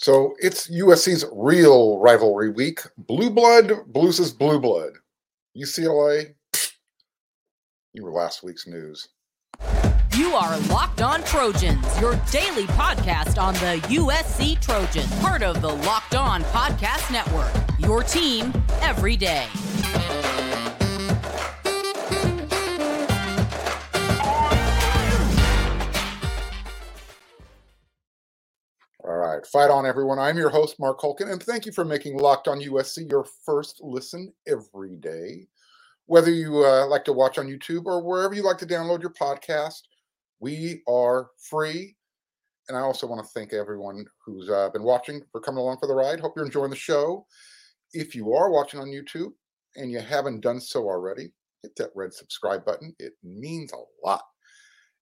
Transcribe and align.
So 0.00 0.34
it's 0.38 0.70
USC's 0.70 1.26
real 1.30 1.98
rivalry 1.98 2.48
week. 2.48 2.80
Blue 2.96 3.28
blood, 3.28 3.70
Blues 3.86 4.18
is 4.18 4.32
blue 4.32 4.58
blood. 4.58 4.92
UCLA, 5.54 6.32
you 7.92 8.02
were 8.02 8.10
last 8.10 8.42
week's 8.42 8.66
news. 8.66 9.10
You 10.16 10.30
are 10.32 10.58
Locked 10.70 11.02
On 11.02 11.22
Trojans, 11.24 12.00
your 12.00 12.18
daily 12.30 12.64
podcast 12.68 13.38
on 13.38 13.52
the 13.54 13.78
USC 13.88 14.58
Trojans, 14.62 15.20
part 15.20 15.42
of 15.42 15.60
the 15.60 15.68
Locked 15.68 16.14
On 16.14 16.44
Podcast 16.44 17.12
Network. 17.12 17.52
Your 17.78 18.02
team 18.02 18.54
every 18.80 19.18
day. 19.18 19.48
Right, 29.40 29.46
fight 29.46 29.70
on, 29.70 29.86
everyone. 29.86 30.18
I'm 30.18 30.36
your 30.36 30.50
host, 30.50 30.78
Marc 30.78 31.00
Kulkin, 31.00 31.32
and 31.32 31.42
thank 31.42 31.64
you 31.64 31.72
for 31.72 31.82
making 31.82 32.18
Locked 32.18 32.46
On 32.46 32.60
USC 32.60 33.10
your 33.10 33.24
first 33.46 33.80
listen 33.80 34.34
every 34.46 34.96
day. 34.96 35.46
Whether 36.04 36.30
you 36.30 36.62
uh, 36.62 36.86
like 36.88 37.04
to 37.06 37.14
watch 37.14 37.38
on 37.38 37.46
YouTube 37.46 37.86
or 37.86 38.02
wherever 38.02 38.34
you 38.34 38.42
like 38.42 38.58
to 38.58 38.66
download 38.66 39.00
your 39.00 39.14
podcast, 39.14 39.80
we 40.40 40.82
are 40.86 41.30
free. 41.38 41.96
And 42.68 42.76
I 42.76 42.82
also 42.82 43.06
want 43.06 43.24
to 43.24 43.32
thank 43.32 43.54
everyone 43.54 44.04
who's 44.22 44.50
uh, 44.50 44.68
been 44.74 44.82
watching 44.82 45.22
for 45.32 45.40
coming 45.40 45.60
along 45.60 45.78
for 45.80 45.86
the 45.86 45.94
ride. 45.94 46.20
Hope 46.20 46.34
you're 46.36 46.44
enjoying 46.44 46.68
the 46.68 46.76
show. 46.76 47.24
If 47.94 48.14
you 48.14 48.34
are 48.34 48.50
watching 48.50 48.78
on 48.78 48.88
YouTube 48.88 49.32
and 49.76 49.90
you 49.90 50.00
haven't 50.00 50.42
done 50.42 50.60
so 50.60 50.82
already, 50.82 51.32
hit 51.62 51.74
that 51.76 51.92
red 51.94 52.12
subscribe 52.12 52.66
button. 52.66 52.94
It 52.98 53.14
means 53.24 53.72
a 53.72 54.06
lot. 54.06 54.22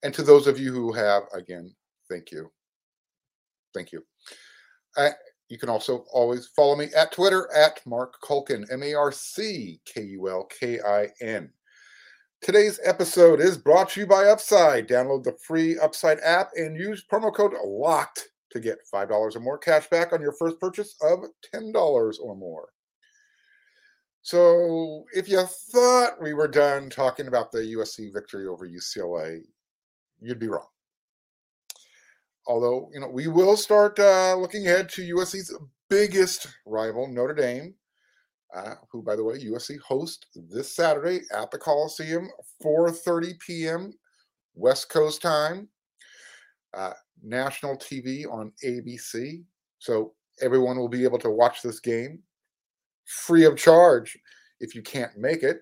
And 0.04 0.14
to 0.14 0.22
those 0.22 0.46
of 0.46 0.60
you 0.60 0.72
who 0.72 0.92
have, 0.92 1.24
again, 1.34 1.74
thank 2.08 2.30
you. 2.30 2.52
Thank 3.74 3.90
you. 3.90 4.04
Uh, 4.98 5.10
you 5.48 5.56
can 5.56 5.68
also 5.68 6.04
always 6.12 6.48
follow 6.48 6.74
me 6.74 6.88
at 6.94 7.12
Twitter 7.12 7.48
at 7.54 7.80
Marc 7.86 8.20
Kulkin, 8.20 8.70
M 8.70 8.82
A 8.82 8.94
R 8.94 9.12
C 9.12 9.80
K 9.86 10.02
U 10.02 10.28
L 10.28 10.44
K 10.46 10.80
I 10.80 11.08
N. 11.22 11.50
Today's 12.42 12.80
episode 12.84 13.40
is 13.40 13.56
brought 13.56 13.90
to 13.90 14.00
you 14.00 14.06
by 14.06 14.24
Upside. 14.24 14.88
Download 14.88 15.22
the 15.22 15.36
free 15.46 15.78
Upside 15.78 16.18
app 16.20 16.50
and 16.56 16.76
use 16.76 17.04
promo 17.10 17.34
code 17.34 17.54
LOCKED 17.64 18.24
to 18.50 18.60
get 18.60 18.78
$5 18.92 19.36
or 19.36 19.40
more 19.40 19.58
cash 19.58 19.88
back 19.88 20.12
on 20.12 20.20
your 20.20 20.32
first 20.32 20.58
purchase 20.60 20.94
of 21.02 21.20
$10 21.54 22.14
or 22.20 22.36
more. 22.36 22.68
So, 24.22 25.04
if 25.14 25.28
you 25.28 25.42
thought 25.72 26.20
we 26.20 26.34
were 26.34 26.48
done 26.48 26.90
talking 26.90 27.28
about 27.28 27.50
the 27.50 27.58
USC 27.58 28.12
victory 28.12 28.46
over 28.46 28.68
UCLA, 28.68 29.40
you'd 30.20 30.38
be 30.38 30.48
wrong 30.48 30.66
although 32.48 32.90
you 32.92 32.98
know 32.98 33.08
we 33.08 33.28
will 33.28 33.56
start 33.56 33.98
uh, 34.00 34.34
looking 34.34 34.66
ahead 34.66 34.88
to 34.88 35.14
USC's 35.14 35.54
biggest 35.88 36.48
rival, 36.66 37.06
Notre 37.06 37.34
Dame, 37.34 37.74
uh, 38.54 38.74
who, 38.90 39.02
by 39.02 39.14
the 39.14 39.22
way, 39.22 39.38
USC 39.38 39.78
hosts 39.80 40.26
this 40.50 40.74
Saturday 40.74 41.20
at 41.32 41.50
the 41.50 41.58
Coliseum, 41.58 42.28
4:30 42.64 43.38
p.m. 43.38 43.92
West 44.54 44.88
Coast 44.88 45.22
time, 45.22 45.68
uh, 46.74 46.94
national 47.22 47.76
TV 47.76 48.24
on 48.30 48.52
ABC. 48.64 49.44
So 49.78 50.14
everyone 50.40 50.78
will 50.78 50.88
be 50.88 51.04
able 51.04 51.18
to 51.18 51.30
watch 51.30 51.62
this 51.62 51.78
game 51.78 52.20
free 53.04 53.44
of 53.44 53.56
charge 53.56 54.18
if 54.60 54.74
you 54.74 54.82
can't 54.82 55.16
make 55.16 55.42
it. 55.42 55.60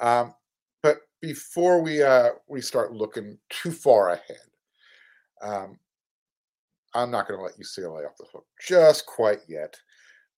Um, 0.00 0.34
but 0.82 0.98
before 1.20 1.80
we 1.80 2.02
uh, 2.02 2.30
we 2.48 2.60
start 2.60 2.92
looking 2.92 3.38
too 3.48 3.70
far 3.70 4.10
ahead, 4.10 4.48
um, 5.44 5.78
I'm 6.94 7.10
not 7.10 7.28
going 7.28 7.38
to 7.38 7.44
let 7.44 7.58
UCLA 7.58 8.06
off 8.06 8.16
the 8.18 8.26
hook 8.32 8.46
just 8.66 9.06
quite 9.06 9.40
yet. 9.48 9.76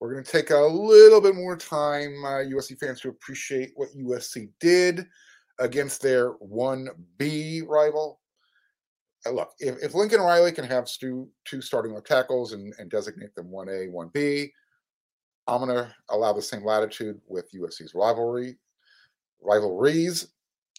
We're 0.01 0.13
going 0.13 0.25
to 0.25 0.31
take 0.31 0.51
a 0.51 0.59
little 0.59 1.21
bit 1.21 1.35
more 1.35 1.57
time, 1.57 2.25
uh, 2.25 2.45
USC 2.45 2.79
fans, 2.79 3.01
to 3.01 3.09
appreciate 3.09 3.73
what 3.77 3.89
USC 3.97 4.51
did 4.61 5.07
against 5.59 6.03
their 6.03 6.35
1B 6.35 7.67
rival. 7.67 8.21
Uh, 9.27 9.31
look, 9.31 9.53
if, 9.59 9.83
if 9.83 9.95
Lincoln 9.95 10.21
Riley 10.21 10.53
can 10.53 10.65
have 10.65 10.89
Stu, 10.89 11.29
two 11.47 11.63
starting 11.63 11.95
left 11.95 12.07
tackles 12.07 12.53
and, 12.53 12.75
and 12.79 12.91
designate 12.91 13.35
them 13.35 13.47
1A, 13.47 13.91
1B, 13.91 14.51
I'm 15.47 15.61
going 15.65 15.77
to 15.77 15.91
allow 16.11 16.33
the 16.33 16.43
same 16.43 16.65
latitude 16.65 17.21
with 17.27 17.51
USC's 17.53 17.95
rivalry 17.95 18.59
rivalries. 19.43 20.29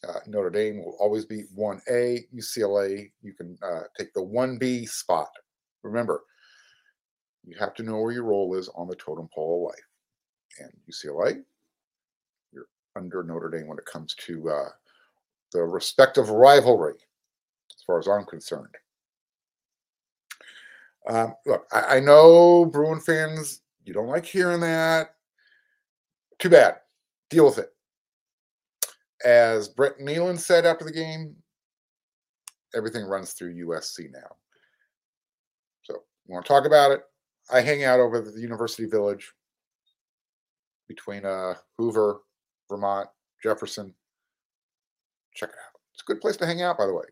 Uh, 0.07 0.19
Notre 0.27 0.49
Dame 0.49 0.83
will 0.83 0.95
always 0.99 1.25
be 1.25 1.43
1A. 1.57 2.25
UCLA, 2.35 3.11
you 3.21 3.33
can 3.33 3.57
uh, 3.63 3.83
take 3.97 4.13
the 4.13 4.21
1B 4.21 4.87
spot. 4.87 5.29
Remember, 5.83 6.21
you 7.43 7.55
have 7.59 7.73
to 7.75 7.83
know 7.83 7.99
where 7.99 8.11
your 8.11 8.25
role 8.25 8.55
is 8.55 8.69
on 8.75 8.87
the 8.87 8.95
totem 8.95 9.27
pole 9.33 9.65
of 9.65 9.71
life. 9.71 9.85
And 10.59 10.71
UCLA, 10.89 11.41
you're 12.51 12.67
under 12.95 13.23
Notre 13.23 13.49
Dame 13.49 13.67
when 13.67 13.79
it 13.79 13.85
comes 13.85 14.13
to 14.25 14.49
uh, 14.49 14.69
the 15.51 15.63
respective 15.63 16.29
rivalry, 16.29 16.95
as 17.75 17.83
far 17.85 17.99
as 17.99 18.07
I'm 18.07 18.25
concerned. 18.25 18.75
Um, 21.07 21.33
look, 21.45 21.65
I, 21.71 21.97
I 21.97 21.99
know 22.01 22.65
Bruin 22.65 22.99
fans, 22.99 23.61
you 23.85 23.93
don't 23.93 24.07
like 24.07 24.25
hearing 24.25 24.59
that. 24.59 25.15
Too 26.37 26.49
bad. 26.49 26.75
Deal 27.29 27.45
with 27.45 27.57
it 27.57 27.71
as 29.25 29.67
Brett 29.67 29.99
Nealon 29.99 30.37
said 30.37 30.65
after 30.65 30.85
the 30.85 30.91
game, 30.91 31.35
everything 32.75 33.05
runs 33.05 33.33
through 33.33 33.55
USC 33.65 34.11
now. 34.11 34.35
So 35.83 35.95
you 36.27 36.33
want 36.33 36.45
to 36.45 36.49
talk 36.49 36.65
about 36.65 36.91
it? 36.91 37.01
I 37.51 37.61
hang 37.61 37.83
out 37.83 37.99
over 37.99 38.19
the 38.19 38.39
University 38.39 38.85
Village 38.85 39.31
between 40.87 41.25
uh, 41.25 41.55
Hoover, 41.77 42.21
Vermont, 42.69 43.09
Jefferson. 43.41 43.93
Check 45.33 45.49
it 45.49 45.55
out. 45.55 45.79
It's 45.93 46.03
a 46.03 46.11
good 46.11 46.21
place 46.21 46.37
to 46.37 46.45
hang 46.45 46.61
out, 46.61 46.77
by 46.77 46.85
the 46.85 46.93
way. 46.93 47.03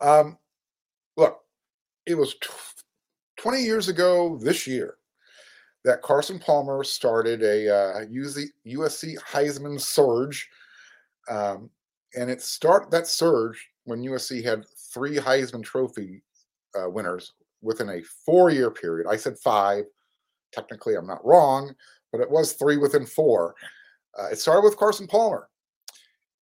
Um, 0.00 0.38
look, 1.16 1.40
it 2.06 2.14
was 2.14 2.34
t- 2.34 2.48
20 3.36 3.62
years 3.62 3.88
ago 3.88 4.38
this 4.38 4.66
year 4.66 4.96
that 5.84 6.02
Carson 6.02 6.38
Palmer 6.38 6.82
started 6.82 7.42
a 7.42 7.68
uh, 7.68 8.04
USC 8.06 9.18
Heisman 9.18 9.80
surge, 9.80 10.48
um, 11.28 11.70
and 12.16 12.30
it 12.30 12.40
start 12.40 12.90
that 12.90 13.06
surge 13.06 13.68
when 13.84 14.02
USC 14.02 14.42
had 14.42 14.64
three 14.92 15.16
Heisman 15.16 15.62
Trophy 15.62 16.22
uh, 16.74 16.88
winners 16.88 17.34
within 17.60 17.90
a 17.90 18.02
four-year 18.24 18.70
period. 18.70 19.06
I 19.08 19.16
said 19.16 19.38
five. 19.38 19.84
Technically, 20.52 20.94
I'm 20.94 21.06
not 21.06 21.24
wrong, 21.24 21.74
but 22.12 22.20
it 22.20 22.30
was 22.30 22.54
three 22.54 22.76
within 22.76 23.04
four. 23.04 23.54
Uh, 24.18 24.28
it 24.32 24.38
started 24.38 24.62
with 24.62 24.78
Carson 24.78 25.06
Palmer, 25.06 25.48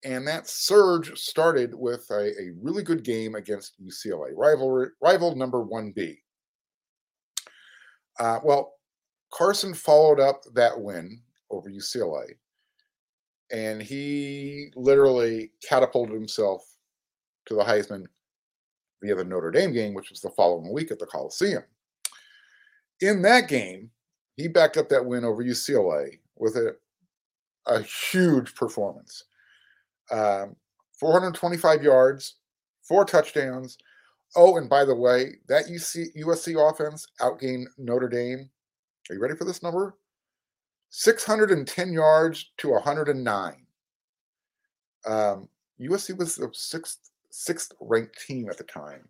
and 0.05 0.25
that 0.27 0.47
surge 0.47 1.17
started 1.19 1.73
with 1.73 2.05
a, 2.11 2.29
a 2.39 2.51
really 2.61 2.83
good 2.83 3.03
game 3.03 3.35
against 3.35 3.81
UCLA, 3.81 4.29
rival 4.35 4.87
rival 5.01 5.35
number 5.35 5.61
one 5.61 5.91
B. 5.91 6.19
Uh, 8.19 8.39
well, 8.43 8.73
Carson 9.33 9.73
followed 9.73 10.19
up 10.19 10.43
that 10.53 10.79
win 10.79 11.19
over 11.49 11.69
UCLA, 11.69 12.33
and 13.51 13.81
he 13.81 14.67
literally 14.75 15.51
catapulted 15.67 16.13
himself 16.13 16.63
to 17.47 17.55
the 17.55 17.63
Heisman 17.63 18.05
via 19.01 19.15
the 19.15 19.23
Notre 19.23 19.49
Dame 19.49 19.73
game, 19.73 19.93
which 19.95 20.11
was 20.11 20.21
the 20.21 20.29
following 20.29 20.71
week 20.71 20.91
at 20.91 20.99
the 20.99 21.07
Coliseum. 21.07 21.63
In 23.01 23.23
that 23.23 23.47
game, 23.47 23.89
he 24.35 24.47
backed 24.47 24.77
up 24.77 24.87
that 24.89 25.05
win 25.05 25.25
over 25.25 25.43
UCLA 25.43 26.19
with 26.37 26.55
a, 26.55 26.75
a 27.65 27.81
huge 27.81 28.53
performance. 28.53 29.25
Um, 30.11 30.55
425 30.99 31.81
yards, 31.81 32.35
four 32.83 33.03
touchdowns. 33.03 33.77
Oh, 34.35 34.57
and 34.57 34.69
by 34.69 34.85
the 34.85 34.95
way, 34.95 35.35
that 35.47 35.65
UC, 35.65 36.15
USC 36.19 36.69
offense 36.69 37.07
outgained 37.19 37.65
Notre 37.77 38.09
Dame 38.09 38.49
are 39.09 39.15
you 39.15 39.21
ready 39.21 39.35
for 39.35 39.45
this 39.45 39.63
number? 39.63 39.97
610 40.89 41.91
yards 41.91 42.51
to 42.57 42.69
109. 42.69 43.65
Um, 45.05 45.49
USC 45.81 46.17
was 46.17 46.35
the 46.35 46.49
sixth 46.53 47.09
sixth 47.29 47.71
ranked 47.81 48.23
team 48.25 48.47
at 48.49 48.57
the 48.57 48.63
time, 48.63 49.07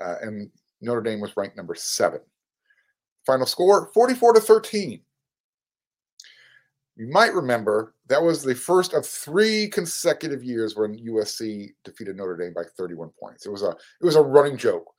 uh, 0.00 0.16
and 0.22 0.50
Notre 0.80 1.02
Dame 1.02 1.20
was 1.20 1.36
ranked 1.36 1.56
number 1.56 1.74
seven. 1.74 2.20
Final 3.26 3.46
score 3.46 3.90
44 3.92 4.32
to 4.32 4.40
13. 4.40 5.00
You 6.96 7.08
might 7.08 7.32
remember 7.32 7.94
that 8.08 8.22
was 8.22 8.42
the 8.42 8.54
first 8.54 8.92
of 8.92 9.06
three 9.06 9.68
consecutive 9.68 10.42
years 10.42 10.76
when 10.76 10.98
USC 10.98 11.70
defeated 11.84 12.16
Notre 12.16 12.36
Dame 12.36 12.52
by 12.54 12.64
31 12.76 13.10
points. 13.18 13.46
It 13.46 13.50
was 13.50 13.62
a 13.62 13.70
it 13.70 14.04
was 14.04 14.16
a 14.16 14.22
running 14.22 14.56
joke. 14.56 14.90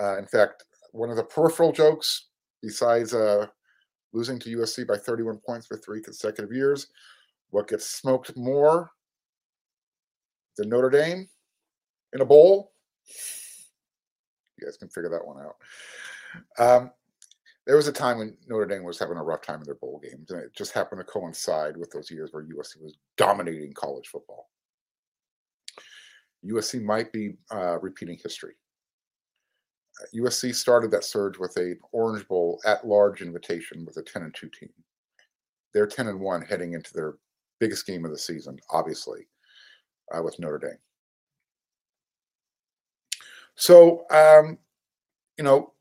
Uh, 0.00 0.18
in 0.18 0.26
fact, 0.26 0.64
one 0.92 1.10
of 1.10 1.16
the 1.16 1.24
peripheral 1.24 1.72
jokes 1.72 2.28
besides 2.62 3.12
uh, 3.12 3.46
losing 4.12 4.38
to 4.38 4.56
USC 4.56 4.86
by 4.86 4.96
31 4.96 5.38
points 5.38 5.66
for 5.66 5.76
three 5.76 6.02
consecutive 6.02 6.52
years. 6.52 6.88
What 7.50 7.68
gets 7.68 7.86
smoked 7.86 8.36
more 8.36 8.90
than 10.56 10.68
Notre 10.68 10.90
Dame 10.90 11.28
in 12.12 12.20
a 12.20 12.24
bowl? 12.24 12.72
You 14.58 14.66
guys 14.66 14.76
can 14.76 14.88
figure 14.88 15.10
that 15.10 15.26
one 15.26 15.44
out. 15.44 15.56
Um, 16.58 16.90
there 17.66 17.76
was 17.76 17.88
a 17.88 17.92
time 17.92 18.18
when 18.18 18.36
Notre 18.48 18.66
Dame 18.66 18.84
was 18.84 18.98
having 18.98 19.16
a 19.16 19.22
rough 19.22 19.42
time 19.42 19.60
in 19.60 19.64
their 19.64 19.76
bowl 19.76 20.00
games, 20.02 20.30
and 20.30 20.40
it 20.40 20.54
just 20.54 20.72
happened 20.72 21.00
to 21.00 21.04
coincide 21.04 21.76
with 21.76 21.90
those 21.90 22.10
years 22.10 22.30
where 22.32 22.44
USC 22.44 22.82
was 22.82 22.96
dominating 23.16 23.72
college 23.72 24.08
football. 24.08 24.48
USC 26.44 26.82
might 26.82 27.12
be 27.12 27.34
uh, 27.52 27.78
repeating 27.80 28.18
history. 28.22 28.54
USC 30.14 30.54
started 30.54 30.90
that 30.90 31.04
surge 31.04 31.38
with 31.38 31.56
a 31.56 31.74
Orange 31.92 32.26
Bowl 32.28 32.60
at 32.64 32.86
large 32.86 33.22
invitation 33.22 33.84
with 33.84 33.96
a 33.96 34.02
10 34.02 34.22
and 34.22 34.34
2 34.34 34.48
team. 34.48 34.70
They're 35.72 35.86
10 35.86 36.08
and 36.08 36.20
1 36.20 36.42
heading 36.42 36.74
into 36.74 36.92
their 36.92 37.14
biggest 37.58 37.86
game 37.86 38.04
of 38.04 38.10
the 38.10 38.18
season, 38.18 38.58
obviously, 38.70 39.26
uh, 40.12 40.22
with 40.22 40.38
Notre 40.38 40.58
Dame. 40.58 40.78
So, 43.54 44.04
um, 44.10 44.58
you 45.38 45.44
know, 45.44 45.72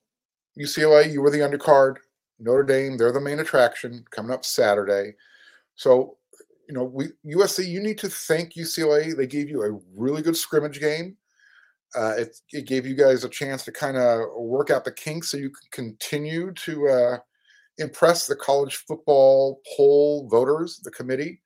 UCLA, 0.60 1.12
you 1.12 1.22
were 1.22 1.32
the 1.32 1.40
undercard. 1.40 1.98
Notre 2.40 2.64
Dame, 2.64 2.98
they're 2.98 3.12
the 3.12 3.22
main 3.22 3.40
attraction 3.40 4.04
coming 4.12 4.32
up 4.32 4.46
Saturday. 4.46 5.16
So, 5.76 6.18
you 6.68 6.74
know, 6.74 6.84
we 6.84 7.08
USC, 7.26 7.68
you 7.68 7.82
need 7.82 7.98
to 8.00 8.10
thank 8.10 8.54
UCLA. 8.54 9.16
They 9.16 9.28
gave 9.28 9.50
you 9.50 9.64
a 9.64 9.80
really 9.96 10.22
good 10.22 10.38
scrimmage 10.38 10.80
game. 10.80 11.18
Uh, 11.96 12.14
it, 12.18 12.38
it 12.52 12.68
gave 12.68 12.86
you 12.86 12.96
guys 12.96 13.24
a 13.24 13.30
chance 13.30 13.66
to 13.66 13.72
kind 13.72 13.98
of 13.98 14.22
work 14.36 14.70
out 14.70 14.86
the 14.86 14.92
kinks 14.92 15.30
so 15.30 15.38
you 15.38 15.50
can 15.50 15.70
continue 15.72 16.52
to 16.54 16.88
uh, 16.88 17.18
impress 17.78 18.28
the 18.28 18.36
college 18.36 18.78
football 18.88 19.62
poll 19.76 20.28
voters, 20.30 20.80
the 20.84 20.92
committee. 20.92 21.42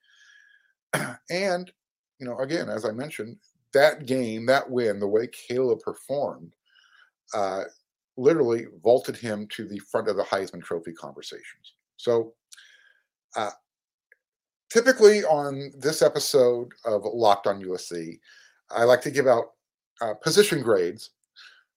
and, 1.30 1.72
you 2.20 2.28
know, 2.28 2.38
again, 2.40 2.70
as 2.70 2.86
I 2.86 2.92
mentioned, 2.92 3.38
that 3.74 4.06
game, 4.06 4.46
that 4.46 4.70
win, 4.70 5.00
the 5.00 5.08
way 5.08 5.28
Caleb 5.28 5.80
performed, 5.80 6.54
uh, 7.34 7.64
literally 8.18 8.68
vaulted 8.84 9.18
him 9.18 9.48
to 9.48 9.68
the 9.68 9.80
front 9.80 10.08
of 10.08 10.16
the 10.16 10.24
Heisman 10.24 10.64
Trophy 10.64 10.94
conversations. 10.94 11.74
So, 11.98 12.34
uh, 13.36 13.52
typically 14.70 15.24
on 15.24 15.72
this 15.78 16.02
episode 16.02 16.70
of 16.86 17.04
Locked 17.04 17.48
on 17.48 17.64
USC, 17.64 18.20
I 18.70 18.84
like 18.84 19.02
to 19.02 19.12
give 19.12 19.28
out 19.28 19.55
uh, 20.02 20.14
position 20.16 20.62
grades, 20.62 21.12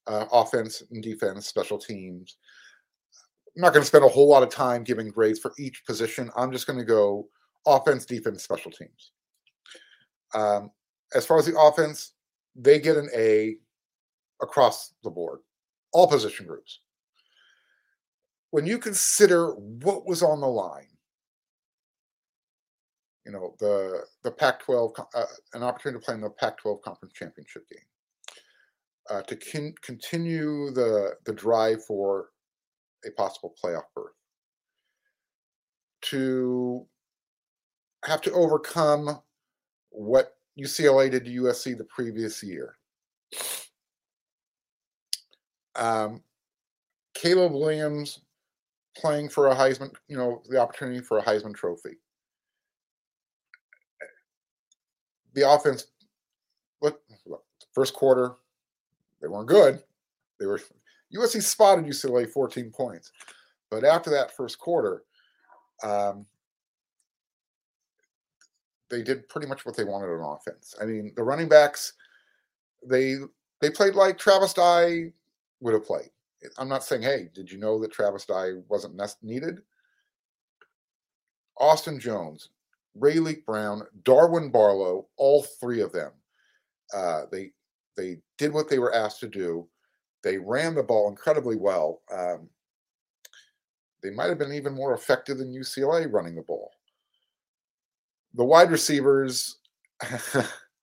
uh, 0.07 0.27
offense 0.33 0.83
and 0.91 1.03
defense, 1.03 1.47
special 1.47 1.79
teams. 1.79 2.37
I'm 3.57 3.63
not 3.63 3.73
going 3.73 3.83
to 3.83 3.89
spend 3.89 4.05
a 4.05 4.09
whole 4.09 4.29
lot 4.29 4.43
of 4.43 4.51
time 4.51 4.85
giving 4.85 5.09
grades 5.09 5.39
for 5.39 5.53
each 5.59 5.85
position. 5.85 6.31
I'm 6.37 6.53
just 6.53 6.67
going 6.67 6.79
to 6.79 6.85
go 6.85 7.29
offense, 7.67 8.05
defense, 8.05 8.43
special 8.43 8.71
teams. 8.71 9.13
Um, 10.35 10.71
as 11.15 11.27
far 11.27 11.39
as 11.39 11.47
the 11.47 11.59
offense, 11.59 12.13
they 12.55 12.79
get 12.79 12.97
an 12.97 13.09
A 13.17 13.57
across 14.43 14.95
the 15.03 15.11
board, 15.11 15.41
all 15.93 16.07
position 16.07 16.47
groups. 16.47 16.81
When 18.51 18.67
you 18.67 18.79
consider 18.79 19.53
what 19.53 20.07
was 20.07 20.23
on 20.23 20.41
the 20.41 20.47
line, 20.47 20.87
you 23.27 23.33
know 23.33 23.55
the 23.59 24.05
the 24.25 24.31
Pac-12 24.31 24.99
uh, 25.15 25.25
an 25.53 25.63
opportunity 25.63 26.01
to 26.01 26.05
play 26.05 26.15
in 26.15 26.23
the 26.23 26.31
Pac-12 26.31 26.81
conference 26.81 27.13
championship 27.13 27.69
game 27.69 27.85
uh, 29.11 29.23
to 29.23 29.37
con- 29.37 29.75
continue 29.83 30.71
the 30.71 31.15
the 31.25 31.33
drive 31.33 31.85
for 31.85 32.29
a 33.07 33.11
possible 33.13 33.55
playoff 33.63 33.85
berth, 33.95 34.13
to 36.03 36.87
have 38.05 38.21
to 38.23 38.33
overcome 38.33 39.21
what 39.91 40.37
UCLA 40.59 41.11
did 41.11 41.25
to 41.25 41.43
USC 41.43 41.77
the 41.77 41.85
previous 41.85 42.43
year. 42.43 42.77
Um, 45.77 46.23
Caleb 47.15 47.53
Williams 47.53 48.21
playing 48.97 49.29
for 49.29 49.49
a 49.49 49.55
Heisman, 49.55 49.93
you 50.09 50.17
know, 50.17 50.43
the 50.49 50.61
opportunity 50.61 51.01
for 51.01 51.19
a 51.19 51.23
Heisman 51.23 51.55
Trophy. 51.55 51.97
The 55.35 55.49
offense, 55.49 55.87
look, 56.83 57.01
look 57.27 57.45
first 57.73 57.95
quarter, 57.95 58.33
they 59.21 59.29
weren't 59.29 59.49
good. 59.49 59.83
They 60.39 60.47
were 60.47 60.61
USC 61.15 61.43
spotted 61.43 61.85
UCLA 61.85 62.29
14 62.29 62.71
points, 62.71 63.13
but 63.71 63.85
after 63.85 64.11
that 64.11 64.37
first 64.37 64.59
quarter, 64.59 65.03
um, 65.83 66.27
they 68.91 69.03
did 69.03 69.29
pretty 69.29 69.47
much 69.47 69.67
what 69.67 69.77
they 69.77 69.85
wanted 69.85 70.07
on 70.07 70.37
offense. 70.37 70.75
I 70.81 70.85
mean, 70.85 71.13
the 71.17 71.23
running 71.23 71.49
backs, 71.49 71.95
they 72.87 73.17
they 73.61 73.71
played 73.71 73.95
like 73.95 74.19
Travis 74.19 74.55
Dye 74.55 75.13
would 75.61 75.75
have 75.75 75.87
played. 75.87 76.11
I'm 76.57 76.69
not 76.69 76.85
saying, 76.85 77.03
hey, 77.03 77.29
did 77.35 77.51
you 77.51 77.59
know 77.59 77.81
that 77.81 77.93
Travis 77.93 78.25
Dye 78.25 78.53
wasn't 78.69 79.01
needed? 79.23 79.61
Austin 81.59 81.99
Jones, 81.99 82.51
Raleek 82.99 83.45
Brown, 83.45 83.83
Darwin 84.05 84.51
Barlow, 84.51 85.09
all 85.17 85.43
three 85.43 85.81
of 85.81 85.93
them, 85.93 86.13
uh, 86.95 87.23
they 87.33 87.51
they 87.99 88.19
did 88.39 88.53
what 88.53 88.71
they 88.71 88.79
were 88.79 88.95
asked 88.95 89.21
to 89.21 89.29
do. 89.29 89.69
They 90.23 90.39
ran 90.39 90.75
the 90.75 90.83
ball 90.83 91.09
incredibly 91.09 91.57
well. 91.57 92.01
Um, 92.11 92.49
they 94.03 94.11
might 94.11 94.29
have 94.29 94.39
been 94.39 94.53
even 94.53 94.73
more 94.73 94.95
effective 94.95 95.39
than 95.39 95.53
UCLA 95.53 96.11
running 96.11 96.37
the 96.37 96.43
ball. 96.43 96.71
The 98.35 98.45
wide 98.45 98.71
receivers, 98.71 99.59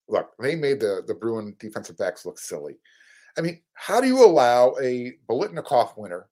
look, 0.09 0.31
they 0.39 0.55
made 0.55 0.81
the, 0.81 1.03
the 1.07 1.13
Bruin 1.13 1.55
defensive 1.57 1.97
backs 1.97 2.25
look 2.25 2.37
silly. 2.37 2.77
I 3.37 3.41
mean, 3.41 3.61
how 3.73 4.01
do 4.01 4.07
you 4.07 4.23
allow 4.23 4.75
a 4.81 5.13
Biletnikoff 5.29 5.97
winner 5.97 6.27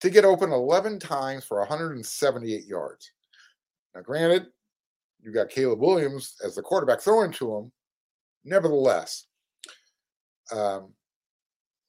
to 0.00 0.10
get 0.10 0.24
open 0.24 0.52
11 0.52 1.00
times 1.00 1.44
for 1.44 1.58
178 1.58 2.64
yards? 2.64 3.10
Now, 3.94 4.02
granted, 4.02 4.46
you 5.20 5.32
got 5.32 5.48
Caleb 5.48 5.80
Williams 5.80 6.36
as 6.44 6.54
the 6.54 6.62
quarterback 6.62 7.00
throwing 7.00 7.32
to 7.32 7.56
him. 7.56 7.72
Nevertheless, 8.44 9.26
um, 10.52 10.92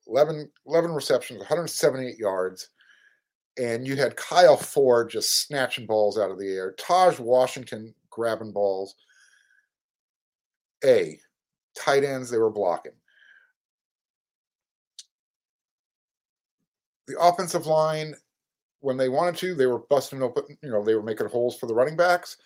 11, 0.08 0.50
11 0.66 0.92
receptions, 0.92 1.40
178 1.40 2.18
yards. 2.18 2.70
And 3.58 3.88
you 3.88 3.96
had 3.96 4.16
Kyle 4.16 4.58
Ford 4.58 5.10
just 5.10 5.48
snatching 5.48 5.88
balls 5.88 6.18
out 6.18 6.30
of 6.30 6.38
the 6.38 6.48
air, 6.48 6.76
Tahj 6.80 7.20
Washington 7.20 7.94
grabbing 8.10 8.52
balls. 8.52 8.96
A, 10.86 11.20
tight 11.76 12.04
ends 12.04 12.30
they 12.30 12.38
were 12.38 12.52
blocking. 12.52 12.92
The 17.08 17.20
offensive 17.20 17.66
line, 17.66 18.14
when 18.82 18.98
they 18.98 19.10
wanted 19.10 19.38
to, 19.38 19.56
they 19.56 19.66
were 19.66 19.80
busting 19.90 20.22
open, 20.22 20.44
you 20.62 20.70
know, 20.70 20.84
they 20.84 20.94
were 20.94 21.02
making 21.02 21.28
holes 21.28 21.58
for 21.58 21.66
the 21.66 21.74
running 21.74 21.96
backs. 21.96 22.38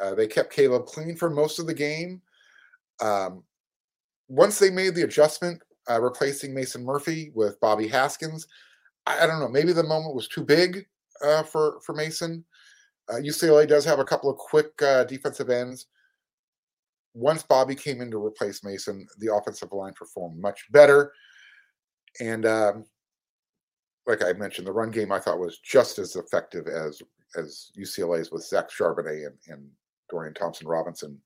Uh, 0.00 0.14
they 0.14 0.26
kept 0.26 0.52
Caleb 0.52 0.86
clean 0.86 1.16
for 1.16 1.28
most 1.28 1.58
of 1.58 1.66
the 1.66 1.74
game. 1.74 2.22
Um, 3.00 3.42
once 4.32 4.58
they 4.58 4.70
made 4.70 4.94
the 4.94 5.02
adjustment, 5.02 5.62
uh, 5.90 6.00
replacing 6.00 6.54
Mason 6.54 6.82
Murphy 6.82 7.30
with 7.34 7.60
Bobby 7.60 7.86
Haskins, 7.86 8.46
I, 9.04 9.24
I, 9.24 9.26
don't 9.26 9.40
know. 9.40 9.48
Maybe 9.48 9.74
the 9.74 9.82
moment 9.82 10.14
was 10.14 10.26
too 10.26 10.42
big 10.42 10.86
uh, 11.22 11.42
for 11.42 11.80
for 11.84 11.94
Mason. 11.94 12.42
Uh, 13.10 13.16
UCLA 13.16 13.68
does 13.68 13.84
have 13.84 13.98
a 13.98 14.04
couple 14.04 14.30
of 14.30 14.38
quick 14.38 14.70
uh, 14.80 15.04
defensive 15.04 15.50
ends. 15.50 15.86
Once 17.12 17.42
Bobby 17.42 17.74
came 17.74 18.00
in 18.00 18.10
to 18.10 18.24
replace 18.24 18.64
Mason, 18.64 19.06
the 19.18 19.34
offensive 19.34 19.70
line 19.70 19.92
performed 19.92 20.40
much 20.40 20.64
better. 20.70 21.12
And 22.20 22.46
um, 22.46 22.86
like 24.06 24.24
I 24.24 24.32
mentioned, 24.32 24.66
the 24.66 24.72
run 24.72 24.90
game 24.90 25.12
I 25.12 25.18
thought 25.18 25.38
was 25.38 25.58
just 25.58 25.98
as 25.98 26.16
effective 26.16 26.68
as 26.68 27.02
as 27.36 27.70
UCLA's 27.78 28.30
with 28.30 28.44
Zach 28.44 28.70
Charbonnet 28.70 29.26
and, 29.26 29.36
and 29.48 29.68
Dorian 30.10 30.32
Thompson 30.32 30.66
Robinson 30.66 31.20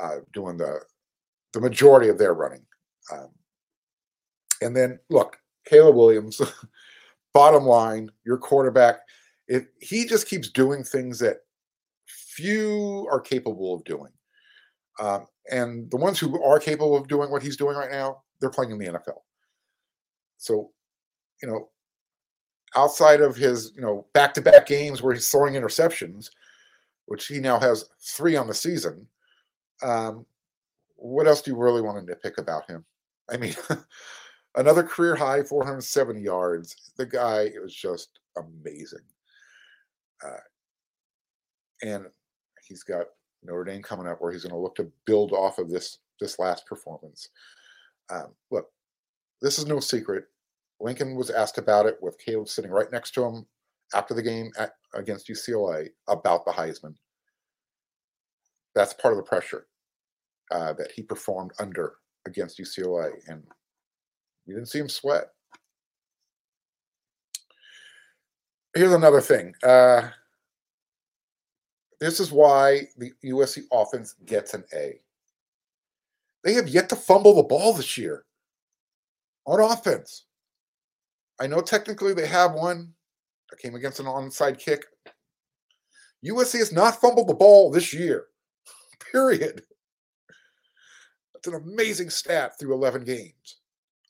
uh, 0.00 0.18
doing 0.32 0.56
the 0.56 0.78
the 1.52 1.60
majority 1.60 2.08
of 2.08 2.18
their 2.18 2.34
running. 2.34 2.64
Um, 3.12 3.28
and 4.60 4.76
then 4.76 4.98
look, 5.10 5.38
Caleb 5.66 5.96
Williams, 5.96 6.40
bottom 7.34 7.64
line, 7.64 8.10
your 8.24 8.38
quarterback, 8.38 9.00
if 9.48 9.66
he 9.80 10.06
just 10.06 10.28
keeps 10.28 10.48
doing 10.48 10.84
things 10.84 11.18
that 11.18 11.38
few 12.06 13.06
are 13.10 13.20
capable 13.20 13.74
of 13.74 13.84
doing. 13.84 14.12
Um, 15.00 15.26
and 15.50 15.90
the 15.90 15.96
ones 15.96 16.18
who 16.18 16.42
are 16.42 16.58
capable 16.58 16.96
of 16.96 17.08
doing 17.08 17.30
what 17.30 17.42
he's 17.42 17.56
doing 17.56 17.76
right 17.76 17.90
now, 17.90 18.22
they're 18.40 18.50
playing 18.50 18.70
in 18.70 18.78
the 18.78 18.86
NFL. 18.86 19.20
So, 20.38 20.70
you 21.42 21.48
know, 21.48 21.68
outside 22.76 23.20
of 23.20 23.36
his, 23.36 23.72
you 23.74 23.82
know, 23.82 24.06
back-to-back 24.14 24.66
games 24.66 25.02
where 25.02 25.14
he's 25.14 25.28
throwing 25.28 25.54
interceptions, 25.54 26.30
which 27.06 27.26
he 27.26 27.38
now 27.38 27.58
has 27.58 27.84
three 28.00 28.36
on 28.36 28.46
the 28.46 28.54
season, 28.54 29.06
um, 29.82 30.24
what 31.02 31.26
else 31.26 31.42
do 31.42 31.50
you 31.50 31.56
really 31.56 31.82
want 31.82 32.06
to 32.06 32.14
nitpick 32.14 32.38
about 32.38 32.70
him? 32.70 32.84
I 33.30 33.36
mean, 33.36 33.54
another 34.56 34.84
career 34.84 35.16
high 35.16 35.42
470 35.42 36.20
yards. 36.20 36.92
The 36.96 37.06
guy 37.06 37.42
it 37.42 37.60
was 37.60 37.74
just 37.74 38.20
amazing. 38.36 39.00
Uh, 40.24 40.36
and 41.82 42.06
he's 42.66 42.84
got 42.84 43.06
Notre 43.42 43.64
Dame 43.64 43.82
coming 43.82 44.06
up 44.06 44.20
where 44.20 44.30
he's 44.32 44.44
going 44.44 44.54
to 44.54 44.58
look 44.58 44.76
to 44.76 44.90
build 45.04 45.32
off 45.32 45.58
of 45.58 45.68
this 45.68 45.98
this 46.20 46.38
last 46.38 46.66
performance. 46.66 47.28
Um, 48.08 48.34
look, 48.52 48.66
this 49.40 49.58
is 49.58 49.66
no 49.66 49.80
secret. 49.80 50.26
Lincoln 50.80 51.16
was 51.16 51.30
asked 51.30 51.58
about 51.58 51.86
it 51.86 51.96
with 52.00 52.18
Caleb 52.18 52.48
sitting 52.48 52.70
right 52.70 52.90
next 52.92 53.12
to 53.12 53.24
him 53.24 53.46
after 53.94 54.14
the 54.14 54.22
game 54.22 54.52
at, 54.56 54.74
against 54.94 55.28
UCLA 55.28 55.88
about 56.08 56.44
the 56.44 56.52
Heisman. 56.52 56.94
That's 58.74 58.94
part 58.94 59.14
of 59.14 59.18
the 59.18 59.24
pressure 59.24 59.66
uh, 60.52 60.72
that 60.74 60.92
he 60.92 61.02
performed 61.02 61.52
under 61.58 61.94
against 62.26 62.58
UCLA, 62.58 63.12
and 63.28 63.42
you 64.46 64.54
didn't 64.54 64.68
see 64.68 64.78
him 64.78 64.88
sweat. 64.88 65.28
Here's 68.74 68.92
another 68.92 69.20
thing. 69.20 69.54
Uh, 69.62 70.08
this 72.00 72.20
is 72.20 72.32
why 72.32 72.88
the 72.96 73.12
USC 73.24 73.62
offense 73.72 74.14
gets 74.26 74.54
an 74.54 74.64
A. 74.74 74.98
They 76.44 76.54
have 76.54 76.68
yet 76.68 76.88
to 76.88 76.96
fumble 76.96 77.34
the 77.34 77.42
ball 77.44 77.72
this 77.72 77.96
year 77.96 78.24
on 79.46 79.60
offense. 79.60 80.24
I 81.40 81.46
know 81.46 81.60
technically 81.60 82.14
they 82.14 82.26
have 82.26 82.52
one 82.52 82.92
that 83.50 83.60
came 83.60 83.74
against 83.74 84.00
an 84.00 84.06
onside 84.06 84.58
kick. 84.58 84.84
USC 86.24 86.58
has 86.58 86.72
not 86.72 87.00
fumbled 87.00 87.28
the 87.28 87.34
ball 87.34 87.70
this 87.70 87.92
year, 87.92 88.26
period. 89.12 89.62
That's 91.42 91.56
an 91.56 91.62
amazing 91.62 92.10
stat 92.10 92.58
through 92.58 92.74
11 92.74 93.04
games. 93.04 93.56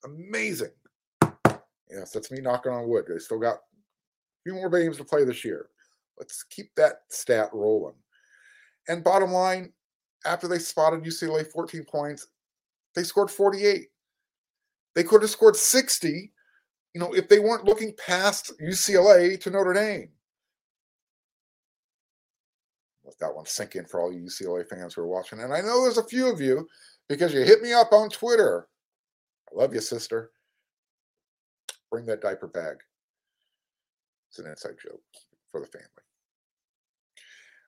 Amazing. 0.04 0.72
Yes, 1.90 2.10
that's 2.12 2.30
me 2.30 2.40
knocking 2.40 2.72
on 2.72 2.88
wood. 2.88 3.04
They 3.08 3.18
still 3.18 3.38
got 3.38 3.56
a 3.56 3.58
few 4.44 4.54
more 4.54 4.70
games 4.70 4.96
to 4.98 5.04
play 5.04 5.24
this 5.24 5.44
year. 5.44 5.66
Let's 6.18 6.42
keep 6.42 6.74
that 6.76 7.02
stat 7.08 7.50
rolling. 7.52 7.94
And 8.88 9.04
bottom 9.04 9.30
line, 9.30 9.72
after 10.26 10.48
they 10.48 10.58
spotted 10.58 11.04
UCLA 11.04 11.46
14 11.46 11.84
points, 11.84 12.28
they 12.94 13.02
scored 13.02 13.30
48. 13.30 13.88
They 14.94 15.04
could 15.04 15.22
have 15.22 15.30
scored 15.30 15.56
60, 15.56 16.32
you 16.94 17.00
know, 17.00 17.14
if 17.14 17.28
they 17.28 17.38
weren't 17.38 17.64
looking 17.64 17.94
past 18.04 18.52
UCLA 18.62 19.40
to 19.40 19.50
Notre 19.50 19.72
Dame. 19.72 20.10
Let 23.04 23.18
that 23.18 23.34
one 23.34 23.46
sink 23.46 23.76
in 23.76 23.86
for 23.86 24.00
all 24.00 24.12
you 24.12 24.20
UCLA 24.20 24.66
fans 24.66 24.94
who 24.94 25.02
are 25.02 25.06
watching. 25.06 25.40
And 25.40 25.52
I 25.52 25.60
know 25.60 25.82
there's 25.82 25.98
a 25.98 26.04
few 26.04 26.30
of 26.30 26.40
you 26.40 26.68
because 27.08 27.32
you 27.34 27.40
hit 27.42 27.62
me 27.62 27.72
up 27.72 27.92
on 27.92 28.08
Twitter. 28.08 28.68
I 29.50 29.58
love 29.58 29.74
you, 29.74 29.80
sister. 29.80 30.30
Bring 31.90 32.06
that 32.06 32.22
diaper 32.22 32.46
bag. 32.46 32.76
It's 34.30 34.38
an 34.38 34.46
inside 34.46 34.76
joke 34.82 35.02
for 35.50 35.60
the 35.60 35.66
family. 35.66 35.88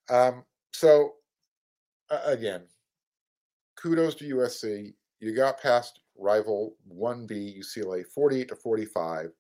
Um, 0.09 0.45
so, 0.73 1.13
uh, 2.11 2.21
again, 2.25 2.63
kudos 3.77 4.15
to 4.17 4.37
USC. 4.37 4.95
You 5.21 5.35
got 5.35 5.61
past 5.61 6.01
rival 6.17 6.77
1B 6.91 7.59
UCLA 7.59 8.05
48 8.07 8.49
to 8.49 8.57
45. 8.57 9.31